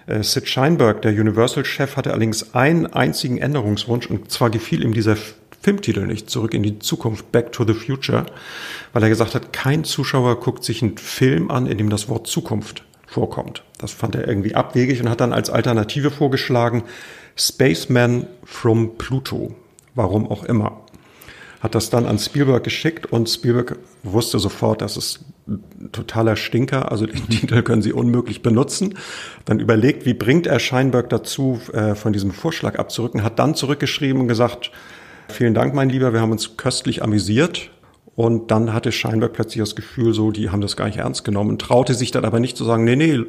Äh, 0.06 0.22
Sid 0.22 0.48
Sheinberg, 0.48 1.02
der 1.02 1.14
Universal-Chef, 1.14 1.98
hatte 1.98 2.12
allerdings 2.12 2.54
einen 2.54 2.86
einzigen 2.86 3.40
Änderungswunsch 3.40 4.06
und 4.06 4.30
zwar 4.30 4.52
gefiel 4.52 4.84
ihm 4.84 4.94
dieser 4.94 5.18
Filmtitel 5.64 6.06
nicht, 6.06 6.30
Zurück 6.30 6.54
in 6.54 6.62
die 6.62 6.78
Zukunft, 6.78 7.32
Back 7.32 7.54
to 7.54 7.66
the 7.66 7.74
Future, 7.74 8.28
weil 8.92 9.02
er 9.02 9.10
gesagt 9.10 9.34
hat, 9.34 9.52
kein 9.52 9.84
Zuschauer 9.84 10.40
guckt 10.40 10.64
sich 10.64 10.84
einen 10.84 11.00
Film 11.00 11.50
an, 11.50 11.66
in 11.66 11.80
dem 11.80 11.90
das 11.90 12.08
Wort 12.08 12.28
Zukunft 12.28 12.84
vorkommt. 13.08 13.64
Das 13.80 13.94
fand 13.94 14.14
er 14.14 14.28
irgendwie 14.28 14.54
abwegig 14.54 15.02
und 15.02 15.10
hat 15.10 15.22
dann 15.22 15.34
als 15.34 15.50
Alternative 15.50 16.12
vorgeschlagen, 16.12 16.84
Spaceman 17.36 18.28
from 18.44 18.96
Pluto. 19.00 19.56
Warum 19.96 20.30
auch 20.30 20.44
immer 20.44 20.83
hat 21.64 21.76
das 21.76 21.90
dann 21.90 22.06
an 22.06 22.20
Spielberg 22.20 22.66
geschickt 22.66 23.06
und 23.06 23.30
Spielberg 23.30 23.80
wusste 24.04 24.38
sofort, 24.38 24.82
dass 24.82 24.98
es 24.98 25.22
totaler 25.94 26.36
Stinker, 26.36 26.92
also 26.92 27.06
den 27.06 27.30
Titel 27.30 27.62
können 27.64 27.82
sie 27.82 27.94
unmöglich 27.94 28.42
benutzen. 28.42 28.96
Dann 29.46 29.62
überlegt, 29.62 30.06
wie 30.06 30.14
bringt 30.14 30.46
er 30.46 30.60
Scheinberg 30.60 31.10
dazu, 31.10 31.62
äh, 31.72 31.96
von 31.96 32.12
diesem 32.12 32.32
Vorschlag 32.32 32.78
abzurücken, 32.78 33.24
hat 33.24 33.40
dann 33.40 33.56
zurückgeschrieben 33.56 34.22
und 34.22 34.28
gesagt, 34.28 34.72
vielen 35.30 35.54
Dank, 35.54 35.74
mein 35.74 35.90
Lieber, 35.90 36.12
wir 36.12 36.20
haben 36.20 36.32
uns 36.34 36.58
köstlich 36.58 37.02
amüsiert. 37.02 37.72
Und 38.16 38.52
dann 38.52 38.74
hatte 38.74 38.92
Scheinberg 38.92 39.34
plötzlich 39.34 39.60
das 39.60 39.76
Gefühl, 39.76 40.14
so, 40.14 40.30
die 40.30 40.52
haben 40.52 40.62
das 40.62 40.76
gar 40.76 40.86
nicht 40.86 41.00
ernst 41.00 41.24
genommen, 41.24 41.58
traute 41.58 41.96
sich 41.96 42.12
dann 42.12 42.26
aber 42.26 42.40
nicht 42.40 42.58
zu 42.58 42.64
sagen, 42.64 42.84
nee, 42.84 42.96
nee, 42.96 43.22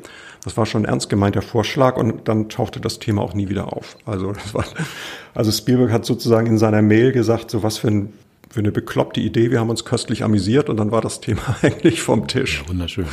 das 0.43 0.59
war 0.59 0.67
schon 0.67 0.85
ernst 0.85 1.09
gemeinter 1.09 1.41
Vorschlag 1.41 1.97
und 1.97 2.29
dann 2.29 2.51
tauchte 2.51 2.81
das 2.81 2.99
Thema 2.99 3.23
auch 3.23 3.33
nie 3.33 3.49
wieder 3.49 3.73
auf. 3.73 3.97
Also, 4.05 4.33
das 4.33 4.53
war, 4.53 4.67
also 5.35 5.51
Spielberg 5.53 5.91
hat 5.91 6.05
sozusagen 6.05 6.49
in 6.49 6.59
seiner 6.59 6.83
Mail 6.83 7.13
gesagt, 7.13 7.51
so 7.51 7.63
was 7.63 7.79
für 7.79 7.89
ein 7.89 8.13
für 8.55 8.61
eine 8.61 8.71
bekloppte 8.71 9.21
Idee. 9.21 9.51
Wir 9.51 9.59
haben 9.59 9.69
uns 9.69 9.85
köstlich 9.85 10.23
amüsiert 10.23 10.69
und 10.69 10.77
dann 10.77 10.93
war 10.93 11.01
das 11.01 11.21
Thema 11.21 11.57
eigentlich 11.63 12.01
vom 12.01 12.29
Tisch. 12.29 12.63
Ja, 12.63 12.69
wunderschön. 12.69 13.07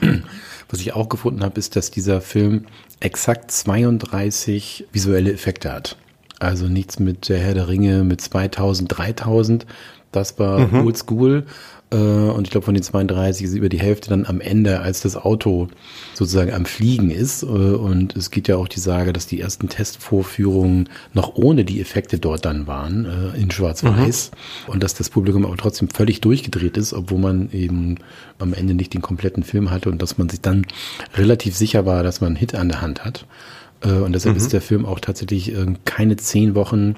Was 0.70 0.80
ich 0.80 0.94
auch 0.94 1.10
gefunden 1.10 1.44
habe, 1.44 1.58
ist, 1.58 1.76
dass 1.76 1.90
dieser 1.90 2.22
Film 2.22 2.64
exakt 2.98 3.50
32 3.50 4.86
visuelle 4.90 5.30
Effekte 5.30 5.72
hat. 5.72 5.96
Also 6.38 6.68
nichts 6.68 6.98
mit 6.98 7.28
der 7.28 7.38
Herr 7.38 7.52
der 7.52 7.68
Ringe 7.68 8.02
mit 8.02 8.22
2000, 8.22 8.96
3000. 8.96 9.66
Das 10.10 10.38
war 10.38 10.60
mhm. 10.60 10.86
oldschool. 10.86 11.44
Äh, 11.90 11.96
und 11.96 12.46
ich 12.46 12.50
glaube, 12.50 12.64
von 12.64 12.74
den 12.74 12.82
32 12.82 13.46
ist 13.46 13.54
über 13.54 13.68
die 13.68 13.80
Hälfte 13.80 14.10
dann 14.10 14.26
am 14.26 14.40
Ende, 14.40 14.80
als 14.80 15.00
das 15.00 15.16
Auto 15.16 15.68
sozusagen 16.14 16.52
am 16.52 16.64
Fliegen 16.64 17.10
ist. 17.10 17.42
Äh, 17.42 17.46
und 17.46 18.16
es 18.16 18.30
geht 18.30 18.48
ja 18.48 18.56
auch 18.56 18.68
die 18.68 18.80
Sage, 18.80 19.12
dass 19.12 19.26
die 19.26 19.40
ersten 19.40 19.68
Testvorführungen 19.68 20.88
noch 21.14 21.36
ohne 21.36 21.64
die 21.64 21.80
Effekte 21.80 22.18
dort 22.18 22.44
dann 22.44 22.66
waren, 22.66 23.06
äh, 23.06 23.40
in 23.40 23.50
Schwarz-Weiß. 23.50 24.30
Mhm. 24.66 24.72
Und 24.72 24.82
dass 24.82 24.94
das 24.94 25.10
Publikum 25.10 25.44
aber 25.46 25.56
trotzdem 25.56 25.88
völlig 25.88 26.20
durchgedreht 26.20 26.76
ist, 26.76 26.92
obwohl 26.92 27.18
man 27.18 27.50
eben 27.52 27.96
am 28.38 28.52
Ende 28.52 28.74
nicht 28.74 28.94
den 28.94 29.02
kompletten 29.02 29.42
Film 29.42 29.70
hatte 29.70 29.88
und 29.90 30.02
dass 30.02 30.18
man 30.18 30.28
sich 30.28 30.40
dann 30.40 30.66
relativ 31.14 31.56
sicher 31.56 31.86
war, 31.86 32.02
dass 32.02 32.20
man 32.20 32.28
einen 32.28 32.36
Hit 32.36 32.54
an 32.54 32.68
der 32.68 32.80
Hand 32.80 33.04
hat. 33.04 33.26
Und 33.80 34.12
deshalb 34.12 34.34
mhm. 34.34 34.40
ist 34.40 34.52
der 34.52 34.60
Film 34.60 34.84
auch 34.84 34.98
tatsächlich 34.98 35.52
keine 35.84 36.16
zehn 36.16 36.56
Wochen, 36.56 36.96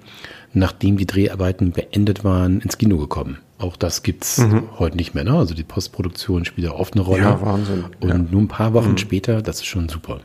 nachdem 0.55 0.97
die 0.97 1.05
Dreharbeiten 1.07 1.73
beendet 1.73 2.25
waren, 2.25 2.61
ins 2.61 2.79
Kino 2.79 2.97
gekommen. 2.97 3.37
Auch 3.61 3.77
das 3.77 4.03
gibt's 4.03 4.39
mhm. 4.39 4.63
heute 4.79 4.97
nicht 4.97 5.15
mehr. 5.15 5.25
Ne? 5.25 5.37
Also 5.37 5.55
die 5.55 5.65
Postproduktion 5.65 6.45
spielt 6.47 6.67
ja 6.67 6.73
oft 6.73 6.95
eine 6.95 7.03
Rolle. 7.03 7.23
Ja, 7.23 7.41
Wahnsinn. 7.43 7.85
Und 8.01 8.09
ja. 8.09 8.19
nur 8.19 8.41
ein 8.41 8.49
paar 8.49 8.73
Wochen 8.73 8.93
mhm. 8.93 8.99
später, 8.99 9.43
das 9.43 9.57
ist 9.57 9.67
schon 9.67 9.89
super. 9.89 10.21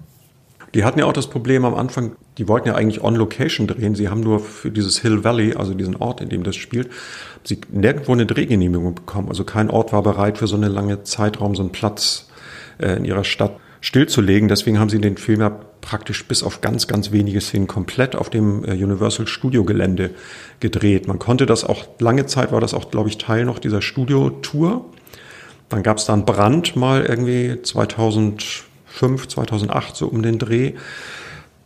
Die 0.73 0.83
hatten 0.83 0.99
ja 0.99 1.05
auch 1.05 1.13
das 1.13 1.27
Problem 1.27 1.63
am 1.63 1.73
Anfang, 1.73 2.15
die 2.37 2.47
wollten 2.47 2.67
ja 2.67 2.75
eigentlich 2.75 3.01
on 3.01 3.15
Location 3.15 3.67
drehen. 3.67 3.95
Sie 3.95 4.09
haben 4.09 4.21
nur 4.21 4.39
für 4.39 4.71
dieses 4.71 4.99
Hill 4.99 5.23
Valley, 5.23 5.53
also 5.53 5.73
diesen 5.73 5.95
Ort, 5.97 6.21
in 6.21 6.29
dem 6.29 6.43
das 6.43 6.55
spielt, 6.55 6.89
sie 7.43 7.59
nirgendwo 7.71 8.13
eine 8.13 8.25
Drehgenehmigung 8.25 8.95
bekommen. 8.95 9.29
Also 9.29 9.43
kein 9.43 9.69
Ort 9.69 9.93
war 9.93 10.03
bereit 10.03 10.37
für 10.37 10.47
so 10.47 10.55
eine 10.55 10.67
lange 10.67 11.03
Zeitraum, 11.03 11.55
so 11.55 11.61
einen 11.61 11.71
Platz 11.71 12.27
äh, 12.77 12.97
in 12.97 13.05
ihrer 13.05 13.23
Stadt 13.23 13.57
stillzulegen. 13.81 14.47
Deswegen 14.47 14.79
haben 14.79 14.89
sie 14.89 14.99
den 14.99 15.17
Film 15.17 15.41
ja 15.41 15.59
praktisch 15.85 16.25
bis 16.25 16.43
auf 16.43 16.61
ganz, 16.61 16.87
ganz 16.87 17.11
wenige 17.11 17.39
Szenen 17.39 17.67
komplett 17.67 18.15
auf 18.15 18.29
dem 18.29 18.65
äh, 18.65 18.71
Universal 18.71 19.27
Studio 19.27 19.63
Gelände 19.63 20.11
gedreht. 20.59 21.07
Man 21.07 21.19
konnte 21.19 21.45
das 21.45 21.63
auch, 21.63 21.85
lange 21.99 22.25
Zeit 22.25 22.51
war 22.51 22.59
das 22.59 22.73
auch, 22.73 22.91
glaube 22.91 23.09
ich, 23.09 23.17
Teil 23.17 23.45
noch 23.45 23.59
dieser 23.59 23.81
Studio-Tour. 23.81 24.85
Dann 25.69 25.83
gab 25.83 25.97
es 25.97 26.05
da 26.05 26.13
einen 26.13 26.25
Brand 26.25 26.75
mal 26.75 27.05
irgendwie 27.05 27.61
2005, 27.61 29.27
2008 29.27 29.95
so 29.95 30.07
um 30.07 30.23
den 30.23 30.39
Dreh. 30.39 30.73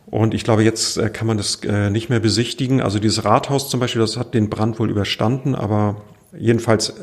Und 0.06 0.34
ich 0.34 0.44
glaube, 0.44 0.64
jetzt 0.64 0.98
äh, 0.98 1.08
kann 1.08 1.26
man 1.26 1.38
das 1.38 1.60
äh, 1.64 1.88
nicht 1.88 2.10
mehr 2.10 2.20
besichtigen. 2.20 2.80
Also 2.82 2.98
dieses 2.98 3.24
Rathaus 3.24 3.70
zum 3.70 3.80
Beispiel, 3.80 4.02
das 4.02 4.16
hat 4.16 4.34
den 4.34 4.50
Brand 4.50 4.78
wohl 4.78 4.90
überstanden, 4.90 5.54
aber 5.54 5.96
Jedenfalls 6.38 6.94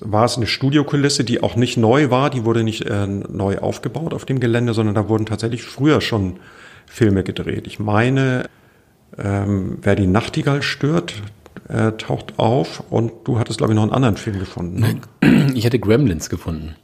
war 0.00 0.24
es 0.24 0.36
eine 0.36 0.46
Studiokulisse, 0.46 1.24
die 1.24 1.42
auch 1.42 1.56
nicht 1.56 1.76
neu 1.76 2.10
war, 2.10 2.30
die 2.30 2.44
wurde 2.44 2.62
nicht 2.62 2.82
äh, 2.82 3.06
neu 3.06 3.58
aufgebaut 3.58 4.14
auf 4.14 4.24
dem 4.24 4.38
Gelände, 4.38 4.72
sondern 4.72 4.94
da 4.94 5.08
wurden 5.08 5.26
tatsächlich 5.26 5.62
früher 5.62 6.00
schon 6.00 6.36
Filme 6.86 7.24
gedreht. 7.24 7.66
Ich 7.66 7.80
meine, 7.80 8.48
ähm, 9.18 9.78
wer 9.82 9.96
die 9.96 10.06
Nachtigall 10.06 10.62
stört, 10.62 11.14
äh, 11.68 11.92
taucht 11.92 12.34
auf 12.38 12.84
und 12.90 13.12
du 13.24 13.38
hattest, 13.38 13.58
glaube 13.58 13.72
ich, 13.72 13.76
noch 13.76 13.82
einen 13.82 13.92
anderen 13.92 14.16
Film 14.16 14.38
gefunden. 14.38 14.80
Ne? 14.80 15.00
Ich 15.54 15.66
hatte 15.66 15.78
Gremlins 15.78 16.30
gefunden. 16.30 16.76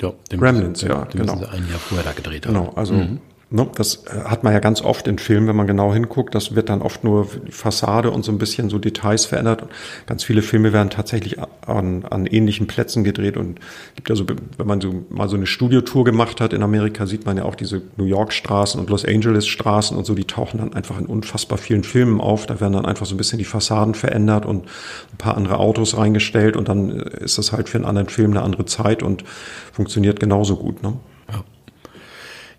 Ja, 0.00 0.12
Gremlins, 0.30 0.82
ja, 0.82 1.04
den 1.04 1.20
genau. 1.20 1.34
Ein 1.34 1.68
Jahr 1.68 1.78
vorher 1.78 2.04
da 2.04 2.12
gedreht 2.12 2.46
haben. 2.46 2.54
Genau, 2.54 2.72
also 2.74 2.94
mhm. 2.94 3.20
Ne, 3.50 3.66
das 3.76 4.04
äh, 4.04 4.24
hat 4.24 4.44
man 4.44 4.52
ja 4.52 4.58
ganz 4.58 4.82
oft 4.82 5.08
in 5.08 5.18
Filmen, 5.18 5.48
wenn 5.48 5.56
man 5.56 5.66
genau 5.66 5.94
hinguckt. 5.94 6.34
Das 6.34 6.54
wird 6.54 6.68
dann 6.68 6.82
oft 6.82 7.02
nur 7.02 7.26
Fassade 7.48 8.10
und 8.10 8.22
so 8.22 8.30
ein 8.30 8.36
bisschen 8.36 8.68
so 8.68 8.78
Details 8.78 9.24
verändert. 9.24 9.64
Ganz 10.04 10.22
viele 10.22 10.42
Filme 10.42 10.74
werden 10.74 10.90
tatsächlich 10.90 11.38
an, 11.66 12.04
an 12.04 12.26
ähnlichen 12.26 12.66
Plätzen 12.66 13.04
gedreht 13.04 13.38
und 13.38 13.58
gibt 13.96 14.10
ja 14.10 14.16
so, 14.16 14.26
wenn 14.28 14.66
man 14.66 14.82
so 14.82 15.06
mal 15.08 15.30
so 15.30 15.36
eine 15.36 15.46
Studiotour 15.46 16.04
gemacht 16.04 16.42
hat 16.42 16.52
in 16.52 16.62
Amerika, 16.62 17.06
sieht 17.06 17.24
man 17.24 17.38
ja 17.38 17.44
auch 17.44 17.54
diese 17.54 17.80
New 17.96 18.04
York 18.04 18.34
Straßen 18.34 18.78
und 18.78 18.90
Los 18.90 19.06
Angeles 19.06 19.46
Straßen 19.46 19.96
und 19.96 20.04
so. 20.04 20.14
Die 20.14 20.26
tauchen 20.26 20.58
dann 20.58 20.74
einfach 20.74 20.98
in 20.98 21.06
unfassbar 21.06 21.56
vielen 21.56 21.84
Filmen 21.84 22.20
auf. 22.20 22.44
Da 22.44 22.60
werden 22.60 22.74
dann 22.74 22.84
einfach 22.84 23.06
so 23.06 23.14
ein 23.14 23.18
bisschen 23.18 23.38
die 23.38 23.46
Fassaden 23.46 23.94
verändert 23.94 24.44
und 24.44 24.66
ein 24.66 25.16
paar 25.16 25.38
andere 25.38 25.58
Autos 25.58 25.96
reingestellt 25.96 26.54
und 26.54 26.68
dann 26.68 26.90
ist 26.90 27.38
das 27.38 27.52
halt 27.52 27.70
für 27.70 27.78
einen 27.78 27.86
anderen 27.86 28.10
Film 28.10 28.32
eine 28.32 28.42
andere 28.42 28.66
Zeit 28.66 29.02
und 29.02 29.24
funktioniert 29.72 30.20
genauso 30.20 30.56
gut. 30.56 30.82
Ne? 30.82 30.92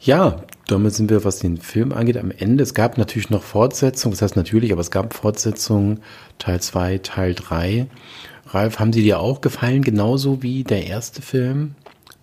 Ja. 0.02 0.44
Damit 0.70 0.94
sind 0.94 1.10
wir, 1.10 1.26
was 1.26 1.40
den 1.40 1.58
Film 1.58 1.92
angeht, 1.92 2.18
am 2.18 2.30
Ende. 2.30 2.62
Es 2.62 2.76
gab 2.76 3.00
natürlich 3.00 3.32
noch 3.32 3.42
Fortsetzungen, 3.42 4.14
das 4.14 4.22
heißt 4.22 4.36
natürlich, 4.36 4.72
aber 4.72 4.82
es 4.82 4.92
gab 4.92 5.16
Fortsetzungen, 5.16 6.02
Teil 6.38 6.62
2, 6.62 7.00
Teil 7.00 7.34
3. 7.34 7.88
Ralf, 8.50 8.80
haben 8.80 8.94
sie 8.94 9.02
dir 9.02 9.20
auch 9.20 9.42
gefallen, 9.42 9.82
genauso 9.82 10.44
wie 10.44 10.64
der 10.64 10.86
erste 10.86 11.24
Film? 11.24 11.74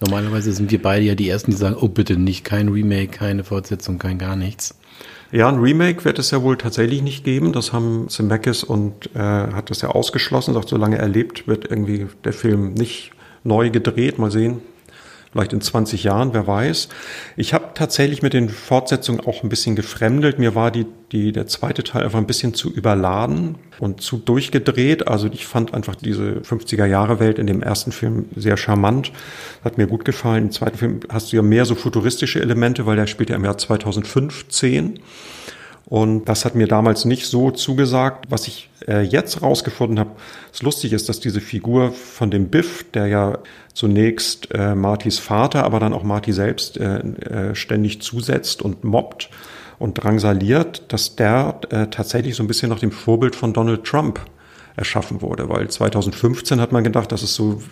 Normalerweise 0.01 0.53
sind 0.53 0.71
wir 0.71 0.81
beide 0.81 1.05
ja 1.05 1.17
die 1.17 1.29
Ersten, 1.29 1.51
die 1.51 1.57
sagen, 1.57 1.77
oh 1.81 1.89
bitte 1.89 2.17
nicht, 2.17 2.45
kein 2.45 2.69
Remake, 2.69 3.09
keine 3.09 3.43
Fortsetzung, 3.43 3.99
kein 3.99 4.19
gar 4.19 4.37
nichts. 4.37 4.77
Ja, 5.33 5.49
ein 5.49 5.59
Remake 5.59 6.05
wird 6.05 6.21
es 6.21 6.31
ja 6.31 6.41
wohl 6.43 6.57
tatsächlich 6.57 7.03
nicht 7.03 7.25
geben. 7.25 7.53
Das 7.53 7.73
haben 7.73 8.09
Zemeckis 8.09 8.63
und 8.63 9.11
äh, 9.17 9.19
hat 9.19 9.71
das 9.71 9.83
ja 9.83 9.89
ausgeschlossen, 9.89 10.55
sagt, 10.55 10.69
solange 10.69 10.99
er 10.99 11.09
lebt, 11.09 11.49
wird 11.49 11.69
irgendwie 11.69 12.07
der 12.25 12.33
Film 12.33 12.75
nicht 12.75 13.11
neu 13.43 13.71
gedreht. 13.71 14.21
Mal 14.21 14.31
sehen, 14.31 14.61
vielleicht 15.33 15.53
in 15.53 15.61
20 15.61 16.05
Jahren, 16.05 16.35
wer 16.35 16.47
weiß. 16.47 16.89
Ich 17.37 17.55
habe 17.55 17.69
tatsächlich 17.75 18.23
mit 18.23 18.33
den 18.33 18.49
Fortsetzungen 18.49 19.21
auch 19.21 19.43
ein 19.43 19.49
bisschen 19.49 19.77
gefremdelt. 19.77 20.39
Mir 20.39 20.55
war 20.55 20.71
die, 20.71 20.87
die, 21.13 21.33
der 21.33 21.47
zweite 21.47 21.85
Teil 21.85 22.05
einfach 22.05 22.19
ein 22.19 22.27
bisschen 22.27 22.55
zu 22.55 22.73
überladen 22.73 23.57
und 23.79 24.01
zu 24.01 24.17
durchgedreht. 24.17 25.09
Also 25.09 25.29
ich 25.31 25.47
fand 25.47 25.75
einfach 25.75 25.95
diese 25.95 26.41
50er 26.41 26.87
Jahre 26.87 27.21
Welt 27.21 27.39
in 27.39 27.47
dem 27.47 27.63
ersten 27.63 27.93
Film 27.93 28.27
sehr 28.35 28.57
charmant. 28.57 29.13
Hat 29.65 29.79
mir 29.79 29.87
gut 29.87 30.05
gefallen. 30.05 30.45
Im 30.45 30.51
zweiten 30.51 30.79
Film 30.79 31.01
hast 31.09 31.33
du 31.33 31.37
ja 31.37 31.43
mehr 31.43 31.65
so 31.65 31.75
futuristische 31.75 32.41
Elemente, 32.41 32.87
weil 32.87 32.97
der 32.97 33.07
spielt 33.07 33.31
ja 33.31 33.37
im 33.37 33.45
Jahr 33.45 33.59
2015. 33.59 35.01
Und 35.87 36.25
das 36.25 36.45
hat 36.45 36.57
mir 36.57 36.67
damals 36.67 37.05
nicht 37.05 37.27
so 37.27 37.53
zugesagt. 37.53 38.27
Was 38.29 38.49
ich 38.49 38.71
äh, 38.89 39.03
jetzt 39.03 39.41
rausgefunden 39.41 40.01
habe, 40.01 40.11
das 40.51 40.63
lustig 40.63 40.93
ist, 40.93 41.09
dass 41.09 41.21
diese 41.21 41.41
Figur 41.41 41.93
von 41.93 42.31
dem 42.31 42.49
Biff, 42.49 42.85
der 42.91 43.07
ja 43.07 43.39
zunächst 43.73 44.53
äh, 44.53 44.75
Martys 44.75 45.21
Vater, 45.21 45.65
aber 45.65 45.79
dann 45.79 45.93
auch 45.93 46.03
Marty 46.03 46.33
selbst 46.33 46.77
äh, 46.77 46.99
äh, 46.99 47.55
ständig 47.55 48.03
zusetzt 48.03 48.63
und 48.63 48.83
mobbt 48.83 49.31
und 49.79 49.95
drangsaliert, 49.95 50.93
dass 50.93 51.15
der 51.15 51.61
äh, 51.71 51.87
tatsächlich 51.87 52.35
so 52.35 52.43
ein 52.43 52.49
bisschen 52.49 52.69
nach 52.71 52.81
dem 52.81 52.91
Vorbild 52.91 53.37
von 53.37 53.53
Donald 53.53 53.85
Trump 53.85 54.21
erschaffen 54.75 55.23
wurde. 55.23 55.49
Weil 55.49 55.69
2015 55.69 56.61
hat 56.61 56.73
man 56.73 56.83
gedacht, 56.83 57.13
das 57.13 57.23
ist 57.23 57.37
so 57.37 57.63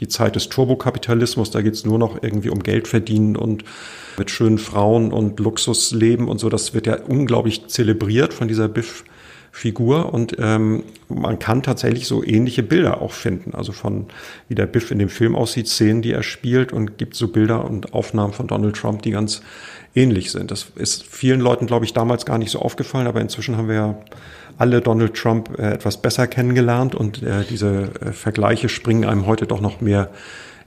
die 0.00 0.08
Zeit 0.08 0.36
des 0.36 0.48
Turbokapitalismus, 0.48 1.50
da 1.50 1.62
geht's 1.62 1.84
nur 1.84 1.98
noch 1.98 2.22
irgendwie 2.22 2.50
um 2.50 2.62
Geld 2.62 2.88
verdienen 2.88 3.36
und 3.36 3.64
mit 4.18 4.30
schönen 4.30 4.58
Frauen 4.58 5.12
und 5.12 5.38
Luxusleben 5.40 6.28
und 6.28 6.38
so. 6.38 6.48
Das 6.48 6.74
wird 6.74 6.86
ja 6.86 6.98
unglaublich 7.00 7.66
zelebriert 7.68 8.34
von 8.34 8.48
dieser 8.48 8.68
Biff. 8.68 9.04
Figur 9.56 10.12
und 10.12 10.34
ähm, 10.40 10.82
man 11.08 11.38
kann 11.38 11.62
tatsächlich 11.62 12.08
so 12.08 12.24
ähnliche 12.24 12.64
Bilder 12.64 13.00
auch 13.00 13.12
finden. 13.12 13.54
Also 13.54 13.70
von 13.70 14.06
wie 14.48 14.56
der 14.56 14.66
Biff 14.66 14.90
in 14.90 14.98
dem 14.98 15.08
Film 15.08 15.36
aussieht, 15.36 15.68
Szenen, 15.68 16.02
die 16.02 16.10
er 16.10 16.24
spielt 16.24 16.72
und 16.72 16.98
gibt 16.98 17.14
so 17.14 17.28
Bilder 17.28 17.64
und 17.64 17.94
Aufnahmen 17.94 18.32
von 18.32 18.48
Donald 18.48 18.74
Trump, 18.74 19.02
die 19.02 19.12
ganz 19.12 19.42
ähnlich 19.94 20.32
sind. 20.32 20.50
Das 20.50 20.72
ist 20.74 21.04
vielen 21.04 21.38
Leuten, 21.38 21.66
glaube 21.68 21.84
ich, 21.84 21.92
damals 21.92 22.26
gar 22.26 22.36
nicht 22.36 22.50
so 22.50 22.58
aufgefallen, 22.58 23.06
aber 23.06 23.20
inzwischen 23.20 23.56
haben 23.56 23.68
wir 23.68 23.74
ja 23.76 23.98
alle 24.58 24.80
Donald 24.80 25.14
Trump 25.14 25.58
äh, 25.58 25.72
etwas 25.72 26.00
besser 26.00 26.26
kennengelernt 26.26 26.94
und 26.94 27.22
äh, 27.22 27.44
diese 27.48 27.90
äh, 28.00 28.12
Vergleiche 28.12 28.68
springen 28.68 29.04
einem 29.04 29.26
heute 29.26 29.46
doch 29.46 29.60
noch 29.60 29.80
mehr 29.80 30.10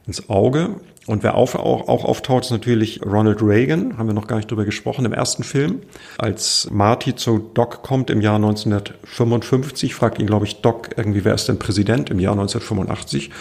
ins 0.05 0.29
Auge. 0.29 0.75
Und 1.05 1.23
wer 1.23 1.35
auf, 1.35 1.55
auch, 1.55 1.87
auch 1.87 2.03
auftaucht, 2.03 2.43
ist 2.45 2.51
natürlich 2.51 3.01
Ronald 3.05 3.41
Reagan, 3.41 3.97
haben 3.97 4.07
wir 4.07 4.13
noch 4.13 4.27
gar 4.27 4.37
nicht 4.37 4.51
drüber 4.51 4.65
gesprochen, 4.65 5.05
im 5.05 5.13
ersten 5.13 5.43
Film. 5.43 5.81
Als 6.17 6.67
Marty 6.69 7.15
zu 7.15 7.39
Doc 7.53 7.81
kommt 7.81 8.09
im 8.09 8.19
Jahr 8.19 8.35
1955, 8.35 9.95
fragt 9.95 10.19
ihn, 10.19 10.27
glaube 10.27 10.45
ich, 10.45 10.61
Doc 10.61 10.89
irgendwie, 10.97 11.23
wer 11.23 11.33
ist 11.33 11.47
denn 11.47 11.59
Präsident 11.59 12.09
im 12.09 12.19
Jahr 12.19 12.33
1985? 12.33 13.31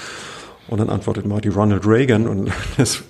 Und 0.68 0.78
dann 0.78 0.90
antwortet 0.90 1.26
Marty 1.26 1.48
Ronald 1.48 1.86
Reagan 1.86 2.28
und 2.28 2.52
das, 2.76 3.02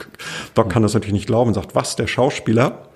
Doc 0.55 0.71
kann 0.71 0.83
das 0.83 0.95
natürlich 0.95 1.15
nicht 1.15 1.27
glauben 1.27 1.49
und 1.49 1.55
sagt, 1.55 1.75
was, 1.75 1.97
der 1.97 2.07
Schauspieler? 2.07 2.89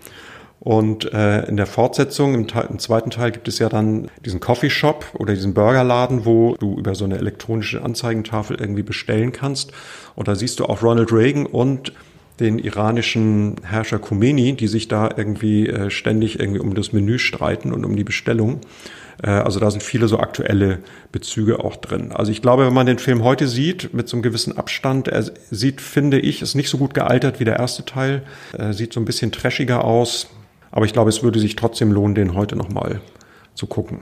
Und 0.61 1.11
äh, 1.15 1.47
in 1.47 1.57
der 1.57 1.67
Fortsetzung, 1.67 2.35
im, 2.35 2.47
im, 2.69 2.79
zweiten 2.79 3.11
Teil, 3.11 3.33
gibt 3.33 3.49
es 3.49 3.59
ja 3.59 3.71
dann 3.71 4.11
diesen 4.25 4.41
Coffeeshop 4.41 5.07
oder 5.15 5.33
diesen 5.33 5.55
Burgerladen, 5.55 6.27
wo 6.27 6.55
du 6.57 6.79
über 6.79 6.95
so 6.95 7.07
eine 7.07 7.17
elektronische 7.17 7.83
Anzeigentafel 7.83 8.61
irgendwie 8.61 8.83
bestellen 8.83 9.33
kannst. 9.33 9.73
Und 10.15 10.29
da 10.29 10.35
siehst 10.35 10.61
du 10.61 10.67
auch 10.67 10.83
Ronald 10.83 11.13
Reagan 11.13 11.47
und 11.47 11.95
den 12.41 12.59
iranischen 12.59 13.57
Herrscher 13.63 13.99
Khomeini, 13.99 14.55
die 14.55 14.69
sich 14.69 14.87
da 14.89 15.09
irgendwie 15.17 15.67
äh, 15.67 15.91
ständig 15.91 16.39
irgendwie 16.39 16.61
um 16.61 16.75
das 16.75 16.93
Menü 16.93 17.19
streiten 17.19 17.73
und 17.73 17.85
um 17.87 17.97
die 17.97 18.05
Bestellung. 18.05 18.61
Äh, 19.23 19.31
also 19.31 19.61
da 19.61 19.71
sind 19.71 19.83
viele 19.83 20.09
so 20.09 20.19
aktuelle 20.19 20.81
Bezüge 21.11 21.65
auch 21.65 21.77
drin. 21.77 22.13
Also 22.13 22.33
ich 22.33 22.43
glaube, 22.43 22.67
wenn 22.67 22.75
man 22.75 22.87
den 22.87 22.99
Film 22.99 23.25
heute 23.25 23.49
sieht, 23.49 23.95
mit 23.95 24.09
so 24.09 24.17
einem 24.17 24.23
gewissen 24.23 24.57
Abstand, 24.57 25.09
er 25.09 25.23
sieht, 25.51 25.81
finde 25.81 26.19
ich, 26.19 26.43
ist 26.43 26.55
nicht 26.55 26.69
so 26.69 26.77
gut 26.77 26.93
gealtert 26.93 27.41
wie 27.41 27.45
der 27.45 27.57
erste 27.57 27.85
Teil. 27.85 28.23
Er 28.53 28.75
sieht 28.75 28.93
so 28.93 29.01
ein 29.01 29.07
bisschen 29.07 29.33
trashiger 29.33 29.85
aus 29.85 30.29
aber 30.71 30.85
ich 30.85 30.93
glaube, 30.93 31.11
es 31.11 31.23
würde 31.23 31.41
sich 31.41 31.57
trotzdem 31.57 31.93
lohnen, 31.93 32.15
den 32.15 32.35
heute 32.35 32.57
nochmal 32.57 33.01
zu 33.55 33.67
gucken. 33.67 34.01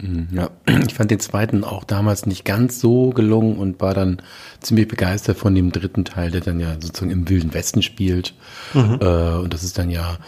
Mhm, 0.00 0.28
ja, 0.32 0.50
ich 0.86 0.94
fand 0.94 1.10
den 1.10 1.20
zweiten 1.20 1.64
auch 1.64 1.84
damals 1.84 2.26
nicht 2.26 2.44
ganz 2.44 2.80
so 2.80 3.10
gelungen 3.10 3.56
und 3.56 3.80
war 3.80 3.94
dann 3.94 4.22
ziemlich 4.60 4.88
begeistert 4.88 5.36
von 5.36 5.54
dem 5.54 5.72
dritten 5.72 6.04
Teil, 6.04 6.30
der 6.30 6.40
dann 6.40 6.60
ja 6.60 6.74
sozusagen 6.74 7.10
im 7.10 7.28
Wilden 7.28 7.52
Westen 7.54 7.82
spielt. 7.82 8.34
Mhm. 8.74 8.98
Äh, 9.00 9.34
und 9.38 9.52
das 9.52 9.64
ist 9.64 9.78
dann 9.78 9.90
ja, 9.90 10.18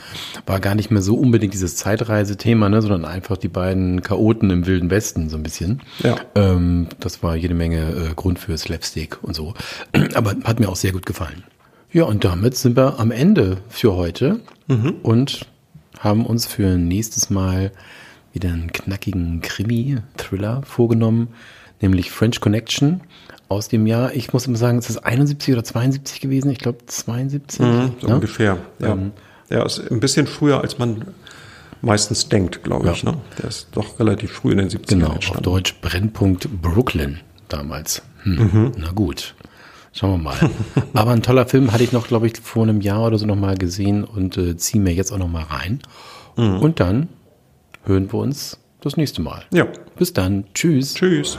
war 0.46 0.60
gar 0.60 0.74
nicht 0.74 0.90
mehr 0.90 1.02
so 1.02 1.14
unbedingt 1.14 1.54
dieses 1.54 1.76
Zeitreisethema, 1.76 2.68
ne, 2.68 2.82
sondern 2.82 3.04
einfach 3.04 3.36
die 3.36 3.48
beiden 3.48 4.02
Chaoten 4.02 4.50
im 4.50 4.66
Wilden 4.66 4.90
Westen 4.90 5.28
so 5.28 5.36
ein 5.36 5.42
bisschen. 5.42 5.82
Ja. 6.02 6.16
Ähm, 6.34 6.88
das 6.98 7.22
war 7.22 7.36
jede 7.36 7.54
Menge 7.54 8.10
äh, 8.10 8.14
Grund 8.14 8.38
für 8.38 8.56
Slapstick 8.58 9.22
und 9.22 9.34
so. 9.34 9.54
Aber 10.14 10.34
hat 10.44 10.60
mir 10.60 10.68
auch 10.68 10.76
sehr 10.76 10.92
gut 10.92 11.06
gefallen. 11.06 11.44
Ja, 11.92 12.04
und 12.04 12.24
damit 12.24 12.56
sind 12.56 12.76
wir 12.76 13.00
am 13.00 13.10
Ende 13.10 13.58
für 13.68 13.94
heute 13.94 14.40
mhm. 14.68 14.94
und 15.02 15.46
haben 16.00 16.26
uns 16.26 16.46
für 16.46 16.76
nächstes 16.76 17.30
Mal 17.30 17.70
wieder 18.32 18.48
einen 18.48 18.72
knackigen 18.72 19.40
Krimi-Thriller 19.40 20.62
vorgenommen, 20.62 21.28
nämlich 21.80 22.10
French 22.10 22.40
Connection 22.40 23.02
aus 23.48 23.68
dem 23.68 23.86
Jahr, 23.86 24.14
ich 24.14 24.32
muss 24.32 24.46
immer 24.46 24.56
sagen, 24.56 24.78
es 24.78 24.88
ist 24.88 24.98
71 24.98 25.54
oder 25.54 25.64
72 25.64 26.20
gewesen, 26.20 26.50
ich 26.50 26.58
glaube 26.58 26.78
72. 26.86 27.60
Mhm, 27.60 27.92
so 28.00 28.06
ne? 28.06 28.14
ungefähr, 28.14 28.58
ja. 28.78 28.92
Ähm, 28.92 29.12
ja, 29.50 29.64
ist 29.64 29.90
ein 29.90 29.98
bisschen 29.98 30.28
früher, 30.28 30.60
als 30.60 30.78
man 30.78 31.04
meistens 31.82 32.28
denkt, 32.28 32.62
glaube 32.62 32.86
ja. 32.86 32.92
ich. 32.92 33.02
Ne? 33.02 33.14
Der 33.38 33.46
ist 33.46 33.68
doch 33.72 33.98
relativ 33.98 34.30
früh 34.30 34.52
in 34.52 34.58
den 34.58 34.68
70ern 34.68 34.88
Genau, 34.88 35.12
entstanden. 35.12 35.38
auf 35.38 35.42
Deutsch 35.42 35.74
Brennpunkt 35.80 36.48
Brooklyn 36.62 37.18
damals. 37.48 38.02
Hm. 38.22 38.36
Mhm. 38.36 38.72
Na 38.76 38.92
gut, 38.92 39.34
schauen 39.92 40.12
wir 40.12 40.18
mal. 40.18 40.50
Aber 40.94 41.12
ein 41.12 41.22
toller 41.22 41.46
Film 41.46 41.72
hatte 41.72 41.84
ich 41.84 41.92
noch, 41.92 42.06
glaube 42.06 42.26
ich, 42.26 42.38
vor 42.38 42.62
einem 42.62 42.80
Jahr 42.80 43.06
oder 43.06 43.18
so 43.18 43.26
noch 43.26 43.36
mal 43.36 43.56
gesehen 43.56 44.04
und 44.04 44.36
äh, 44.36 44.56
ziehe 44.56 44.82
mir 44.82 44.92
jetzt 44.92 45.12
auch 45.12 45.18
noch 45.18 45.28
mal 45.28 45.44
rein. 45.44 45.80
Mhm. 46.36 46.58
Und 46.58 46.80
dann 46.80 47.08
hören 47.84 48.12
wir 48.12 48.18
uns 48.18 48.58
das 48.80 48.96
nächste 48.96 49.22
Mal. 49.22 49.42
Ja. 49.52 49.66
Bis 49.96 50.12
dann. 50.12 50.44
Tschüss. 50.54 50.94
Tschüss. 50.94 51.38